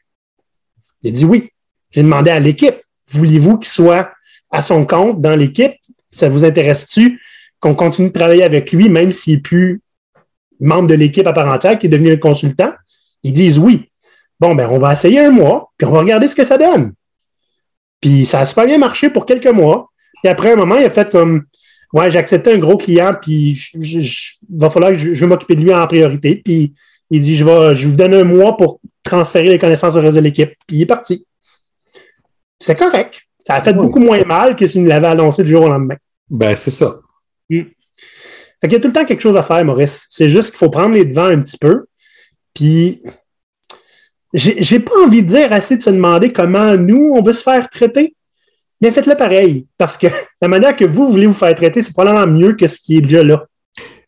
Il 1.01 1.09
a 1.09 1.11
dit 1.11 1.25
oui. 1.25 1.49
J'ai 1.91 2.03
demandé 2.03 2.29
à 2.29 2.39
l'équipe, 2.39 2.75
voulez-vous 3.11 3.57
qu'il 3.57 3.69
soit 3.69 4.11
à 4.51 4.61
son 4.61 4.85
compte 4.85 5.21
dans 5.21 5.35
l'équipe? 5.35 5.73
Ça 6.11 6.29
vous 6.29 6.45
intéresse-tu 6.45 7.19
qu'on 7.59 7.73
continue 7.73 8.09
de 8.09 8.13
travailler 8.13 8.43
avec 8.43 8.71
lui, 8.71 8.89
même 8.89 9.11
s'il 9.11 9.35
n'est 9.35 9.41
plus 9.41 9.81
membre 10.59 10.87
de 10.87 10.93
l'équipe 10.93 11.25
à 11.25 11.33
part 11.33 11.47
entière, 11.47 11.79
qui 11.79 11.87
est 11.87 11.89
devenu 11.89 12.11
un 12.11 12.17
consultant? 12.17 12.73
Ils 13.23 13.33
disent 13.33 13.57
oui. 13.57 13.89
Bon, 14.39 14.55
ben, 14.55 14.69
on 14.69 14.79
va 14.79 14.93
essayer 14.93 15.19
un 15.19 15.31
mois, 15.31 15.71
puis 15.77 15.87
on 15.87 15.91
va 15.91 15.99
regarder 15.99 16.27
ce 16.27 16.35
que 16.35 16.43
ça 16.43 16.57
donne. 16.57 16.93
Puis 17.99 18.25
ça 18.25 18.39
a 18.39 18.45
super 18.45 18.65
bien 18.65 18.77
marché 18.77 19.09
pour 19.09 19.25
quelques 19.25 19.47
mois. 19.47 19.89
Puis 20.21 20.31
après 20.31 20.53
un 20.53 20.55
moment, 20.55 20.75
il 20.75 20.85
a 20.85 20.89
fait 20.89 21.09
comme 21.09 21.45
Ouais, 21.91 22.11
j'ai 22.11 22.19
accepté 22.19 22.53
un 22.53 22.59
gros 22.59 22.77
client, 22.77 23.15
puis 23.19 23.59
il 23.73 24.11
va 24.51 24.69
falloir 24.69 24.91
que 24.91 24.97
je, 24.97 25.13
je 25.13 25.19
vais 25.21 25.25
m'occuper 25.25 25.55
de 25.55 25.61
lui 25.61 25.73
en 25.73 25.87
priorité. 25.87 26.35
Puis 26.35 26.73
il 27.10 27.22
dit 27.22 27.36
Je 27.36 27.43
vais 27.43 27.76
je 27.76 27.88
vous 27.88 27.93
donne 27.93 28.13
un 28.13 28.24
mois 28.24 28.58
pour 28.58 28.80
transférer 29.04 29.50
les 29.50 29.60
connaissances 29.60 29.95
au 29.95 30.02
reste 30.02 30.15
de 30.17 30.22
l'équipe. 30.22 30.54
Puis 30.67 30.78
il 30.78 30.82
est 30.84 30.86
parti. 30.86 31.26
C'est 32.60 32.78
correct. 32.78 33.22
Ça 33.45 33.56
a 33.56 33.62
fait 33.62 33.72
Oui. 33.74 33.82
beaucoup 33.82 34.00
moins 34.00 34.24
mal 34.26 34.56
que 34.56 34.67
s'il 34.67 34.84
nous 34.84 34.89
l'avait 34.89 35.08
annoncé 35.08 35.43
du 35.43 35.50
jour 35.50 35.63
au 35.63 35.69
lendemain. 35.69 35.95
Ben, 36.30 36.56
c'est 36.56 36.72
ça. 36.72 37.00
Fait 37.50 37.65
qu'il 38.67 38.74
y 38.74 38.76
a 38.76 38.80
tout 38.80 38.88
le 38.88 38.93
temps 38.93 39.06
quelque 39.06 39.22
chose 39.22 39.38
à 39.38 39.43
faire, 39.43 39.63
Maurice. 39.63 40.06
C'est 40.10 40.30
juste 40.30 40.50
qu'il 40.52 40.58
faut 40.58 40.69
prendre 40.69 40.93
les 40.93 41.06
devants 41.06 41.26
un 41.26 41.39
petit 41.41 41.58
peu. 41.58 41.86
Puis, 42.54 43.02
j'ai 44.34 44.80
pas 44.80 44.91
envie 45.04 45.24
de 45.24 45.28
dire 45.30 45.52
assez 45.54 45.78
de 45.78 45.82
se 45.82 45.89
demander 45.89 46.32
comment 46.32 46.76
nous, 46.76 47.13
on 47.15 47.22
veut 47.22 47.34
se 47.34 47.41
faire 47.41 47.67
traiter. 47.69 48.15
Mais 48.82 48.91
faites-le 48.91 49.15
pareil. 49.15 49.65
Parce 49.78 49.98
que 49.98 50.08
la 50.41 50.48
manière 50.48 50.76
que 50.76 50.86
vous 50.86 51.10
voulez 51.10 51.26
vous 51.26 51.34
faire 51.34 51.56
traiter, 51.56 51.82
c'est 51.82 51.93
probablement 51.93 52.28
mieux 52.28 52.54
que 52.54 52.67
ce 52.67 52.80
qui 52.80 52.98
est 52.98 53.02
déjà 53.02 53.24
là. 53.24 53.45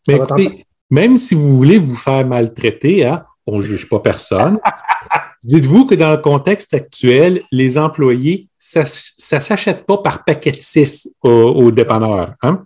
Mais 0.06 0.16
écoutez, 0.16 0.66
même 0.92 1.16
si 1.16 1.34
vous 1.34 1.56
voulez 1.56 1.78
vous 1.78 1.96
faire 1.96 2.26
maltraiter, 2.26 3.06
hein, 3.06 3.22
on 3.46 3.56
ne 3.56 3.62
juge 3.62 3.88
pas 3.88 3.98
personne. 4.00 4.58
Dites-vous 5.42 5.86
que 5.86 5.94
dans 5.96 6.10
le 6.12 6.18
contexte 6.18 6.74
actuel, 6.74 7.42
les 7.50 7.78
employés, 7.78 8.46
ça 8.58 8.80
ne 8.82 9.40
s'achète 9.40 9.86
pas 9.86 9.98
par 9.98 10.22
paquet 10.24 10.52
de 10.52 10.60
six 10.60 11.08
au, 11.22 11.30
au 11.30 11.70
dépanneur. 11.72 12.34
Hein? 12.42 12.64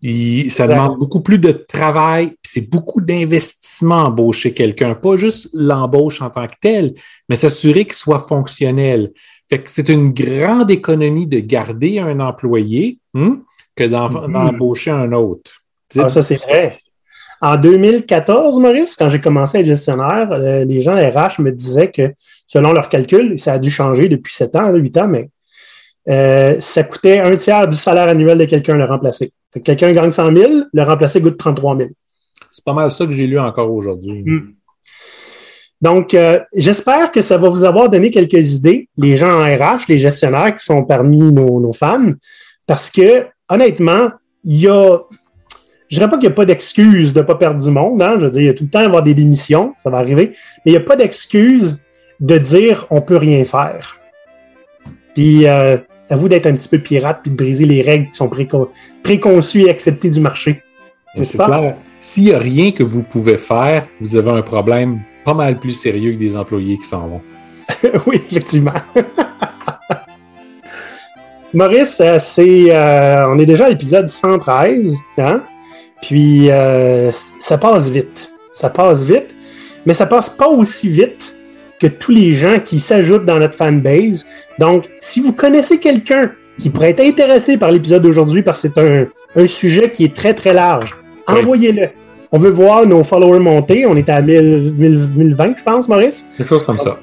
Il- 0.00 0.50
ça 0.50 0.66
demande 0.68 0.98
beaucoup 0.98 1.20
plus 1.20 1.38
de 1.38 1.52
travail, 1.52 2.28
puis 2.40 2.52
c'est 2.54 2.68
beaucoup 2.70 3.00
d'investissement 3.00 4.04
embaucher 4.04 4.52
quelqu'un, 4.54 4.94
pas 4.94 5.16
juste 5.16 5.48
l'embauche 5.52 6.22
en 6.22 6.30
tant 6.30 6.46
que 6.46 6.54
telle, 6.60 6.94
mais 7.28 7.36
s'assurer 7.36 7.84
qu'il 7.86 7.94
soit 7.94 8.20
fonctionnel. 8.26 9.12
Fait 9.50 9.62
que 9.62 9.68
c'est 9.68 9.88
une 9.88 10.12
grande 10.12 10.70
économie 10.70 11.26
de 11.26 11.40
garder 11.40 11.98
un 11.98 12.20
employé 12.20 12.98
hein, 13.14 13.40
que 13.76 13.84
Mhm. 13.84 14.32
d'embaucher 14.32 14.90
un 14.92 15.12
autre. 15.12 15.50
Ah, 15.98 16.08
ça, 16.08 16.22
c'est 16.22 16.42
vrai. 16.42 16.78
En 17.44 17.58
2014, 17.58 18.58
Maurice, 18.58 18.96
quand 18.96 19.10
j'ai 19.10 19.20
commencé 19.20 19.58
à 19.58 19.60
être 19.60 19.66
gestionnaire, 19.66 20.30
euh, 20.32 20.64
les 20.64 20.80
gens 20.80 20.94
RH 20.94 21.42
me 21.42 21.50
disaient 21.50 21.90
que, 21.90 22.14
selon 22.46 22.72
leurs 22.72 22.88
calculs, 22.88 23.38
ça 23.38 23.52
a 23.52 23.58
dû 23.58 23.70
changer 23.70 24.08
depuis 24.08 24.32
7 24.32 24.56
ans, 24.56 24.72
8 24.72 24.96
ans, 24.96 25.08
mais 25.08 25.28
euh, 26.08 26.56
ça 26.58 26.84
coûtait 26.84 27.18
un 27.18 27.36
tiers 27.36 27.68
du 27.68 27.76
salaire 27.76 28.08
annuel 28.08 28.38
de 28.38 28.46
quelqu'un 28.46 28.78
le 28.78 28.86
remplacer. 28.86 29.30
Que 29.54 29.60
quelqu'un 29.60 29.92
gagne 29.92 30.10
100 30.10 30.34
000, 30.34 30.52
le 30.72 30.82
remplacer 30.84 31.20
coûte 31.20 31.36
33 31.36 31.76
000. 31.76 31.90
C'est 32.50 32.64
pas 32.64 32.72
mal 32.72 32.90
ça 32.90 33.04
que 33.04 33.12
j'ai 33.12 33.26
lu 33.26 33.38
encore 33.38 33.70
aujourd'hui. 33.70 34.22
Mm. 34.22 34.54
Donc, 35.82 36.14
euh, 36.14 36.40
j'espère 36.56 37.12
que 37.12 37.20
ça 37.20 37.36
va 37.36 37.50
vous 37.50 37.64
avoir 37.64 37.90
donné 37.90 38.10
quelques 38.10 38.54
idées, 38.54 38.88
les 38.96 39.18
gens 39.18 39.42
en 39.42 39.44
RH, 39.44 39.82
les 39.90 39.98
gestionnaires 39.98 40.56
qui 40.56 40.64
sont 40.64 40.82
parmi 40.84 41.20
nos, 41.30 41.60
nos 41.60 41.74
fans, 41.74 42.14
parce 42.66 42.90
que, 42.90 43.26
honnêtement, 43.50 44.08
il 44.44 44.60
y 44.62 44.66
a. 44.66 44.98
Je 45.88 45.96
dirais 45.96 46.08
pas 46.08 46.16
qu'il 46.16 46.28
n'y 46.28 46.32
a 46.32 46.36
pas 46.36 46.44
d'excuse 46.44 47.12
de 47.12 47.20
ne 47.20 47.24
pas 47.24 47.34
perdre 47.34 47.62
du 47.62 47.70
monde. 47.70 48.00
Hein? 48.00 48.16
Je 48.18 48.24
veux 48.24 48.30
dire, 48.30 48.40
il 48.40 48.46
y 48.46 48.50
a 48.50 48.54
tout 48.54 48.64
le 48.64 48.70
temps 48.70 48.80
à 48.80 48.84
avoir 48.84 49.02
des 49.02 49.14
démissions, 49.14 49.74
ça 49.78 49.90
va 49.90 49.98
arriver, 49.98 50.32
mais 50.64 50.72
il 50.72 50.72
n'y 50.72 50.78
a 50.78 50.80
pas 50.80 50.96
d'excuse 50.96 51.80
de 52.20 52.38
dire 52.38 52.86
on 52.90 53.00
peut 53.00 53.16
rien 53.16 53.44
faire. 53.44 53.96
Puis, 55.14 55.46
euh, 55.46 55.76
à 56.10 56.16
vous 56.16 56.28
d'être 56.28 56.46
un 56.46 56.52
petit 56.52 56.68
peu 56.68 56.78
pirate 56.78 57.20
puis 57.22 57.30
de 57.30 57.36
briser 57.36 57.64
les 57.66 57.82
règles 57.82 58.08
qui 58.10 58.14
sont 58.16 58.28
préco- 58.28 58.70
préconçues 59.02 59.62
et 59.62 59.70
acceptées 59.70 60.10
du 60.10 60.20
marché. 60.20 60.62
C'est 61.22 61.38
clair. 61.38 61.76
S'il 62.00 62.24
n'y 62.24 62.32
a 62.32 62.38
rien 62.38 62.72
que 62.72 62.82
vous 62.82 63.02
pouvez 63.02 63.38
faire, 63.38 63.86
vous 64.00 64.16
avez 64.16 64.30
un 64.30 64.42
problème 64.42 65.00
pas 65.24 65.32
mal 65.32 65.58
plus 65.58 65.72
sérieux 65.72 66.12
que 66.12 66.18
des 66.18 66.36
employés 66.36 66.76
qui 66.76 66.84
s'en 66.84 67.06
vont. 67.06 67.22
oui, 68.06 68.20
effectivement. 68.30 68.74
Maurice, 71.54 72.00
euh, 72.00 72.18
c'est, 72.18 72.66
euh, 72.74 73.28
on 73.28 73.38
est 73.38 73.46
déjà 73.46 73.66
à 73.66 73.68
l'épisode 73.68 74.08
113, 74.08 74.94
hein? 75.18 75.42
Puis 76.02 76.50
euh, 76.50 77.10
ça 77.38 77.58
passe 77.58 77.88
vite. 77.90 78.30
Ça 78.52 78.70
passe 78.70 79.02
vite, 79.02 79.34
mais 79.84 79.94
ça 79.94 80.06
passe 80.06 80.30
pas 80.30 80.48
aussi 80.48 80.88
vite 80.88 81.34
que 81.80 81.86
tous 81.88 82.12
les 82.12 82.34
gens 82.34 82.60
qui 82.64 82.78
s'ajoutent 82.78 83.24
dans 83.24 83.38
notre 83.40 83.56
fanbase. 83.56 84.24
Donc, 84.60 84.84
si 85.00 85.20
vous 85.20 85.32
connaissez 85.32 85.78
quelqu'un 85.78 86.30
qui 86.60 86.70
pourrait 86.70 86.90
être 86.90 87.00
intéressé 87.00 87.56
par 87.56 87.72
l'épisode 87.72 88.02
d'aujourd'hui 88.02 88.42
parce 88.42 88.62
que 88.62 88.68
c'est 88.72 88.80
un, 88.80 89.06
un 89.34 89.46
sujet 89.48 89.90
qui 89.90 90.04
est 90.04 90.14
très, 90.14 90.34
très 90.34 90.54
large, 90.54 90.94
Oui. 91.28 91.40
envoyez-le. 91.40 91.88
On 92.30 92.38
veut 92.38 92.50
voir 92.50 92.86
nos 92.86 93.02
followers 93.02 93.40
monter. 93.40 93.86
On 93.86 93.96
est 93.96 94.08
à 94.08 94.22
1000, 94.22 94.74
1000, 94.76 95.08
1020, 95.16 95.54
je 95.58 95.62
pense, 95.64 95.88
Maurice. 95.88 96.24
Quelque 96.36 96.48
chose 96.48 96.64
comme 96.64 96.78
ça. 96.78 96.98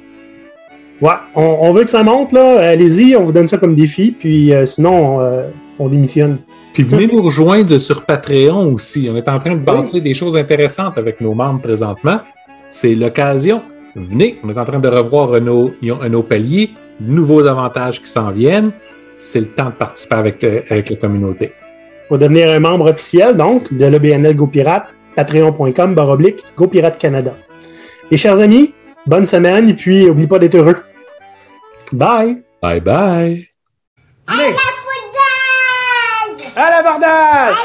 Ouais, 1.02 1.10
on, 1.34 1.42
on 1.60 1.72
veut 1.72 1.84
que 1.84 1.90
ça 1.90 2.02
monte, 2.02 2.32
là. 2.32 2.60
Allez-y, 2.70 3.14
on 3.16 3.24
vous 3.24 3.32
donne 3.32 3.48
ça 3.48 3.58
comme 3.58 3.74
défi, 3.74 4.14
puis 4.18 4.54
euh, 4.54 4.64
sinon, 4.66 5.20
euh, 5.20 5.48
on 5.78 5.88
démissionne. 5.88 6.38
Puis 6.72 6.82
venez 6.82 7.06
nous 7.06 7.22
rejoindre 7.22 7.78
sur 7.78 8.04
Patreon 8.04 8.72
aussi. 8.72 9.08
On 9.10 9.16
est 9.16 9.28
en 9.28 9.38
train 9.38 9.54
de 9.54 9.60
bâtir 9.60 10.02
des 10.02 10.14
choses 10.14 10.36
intéressantes 10.36 10.96
avec 10.96 11.20
nos 11.20 11.34
membres 11.34 11.60
présentement. 11.60 12.20
C'est 12.68 12.94
l'occasion. 12.94 13.62
Venez, 13.94 14.38
on 14.42 14.48
est 14.48 14.56
en 14.56 14.64
train 14.64 14.78
de 14.78 14.88
revoir 14.88 15.38
nos, 15.40 15.72
nos 15.82 16.22
paliers, 16.22 16.70
nouveaux 16.98 17.46
avantages 17.46 18.00
qui 18.00 18.08
s'en 18.08 18.30
viennent. 18.30 18.72
C'est 19.18 19.40
le 19.40 19.48
temps 19.48 19.66
de 19.66 19.74
participer 19.74 20.14
avec, 20.14 20.42
euh, 20.44 20.62
avec 20.70 20.88
la 20.88 20.96
communauté. 20.96 21.52
Pour 22.08 22.18
devenir 22.18 22.50
un 22.50 22.58
membre 22.58 22.90
officiel, 22.90 23.36
donc, 23.36 23.72
de 23.72 23.86
l'OBNL 23.86 24.34
GoPirate, 24.34 24.86
patreon.com, 25.14 25.94
baroblique, 25.94 26.42
GoPirate 26.56 26.98
Canada. 26.98 27.36
Et 28.10 28.16
chers 28.16 28.40
amis, 28.40 28.72
bonne 29.06 29.26
semaine, 29.26 29.68
et 29.68 29.74
puis, 29.74 30.06
n'oublie 30.06 30.26
pas 30.26 30.38
d'être 30.38 30.56
heureux. 30.56 30.76
Bye! 31.92 32.42
Bye 32.62 32.80
bye! 32.80 33.48
À 36.54 36.70
l'abordage! 36.70 37.56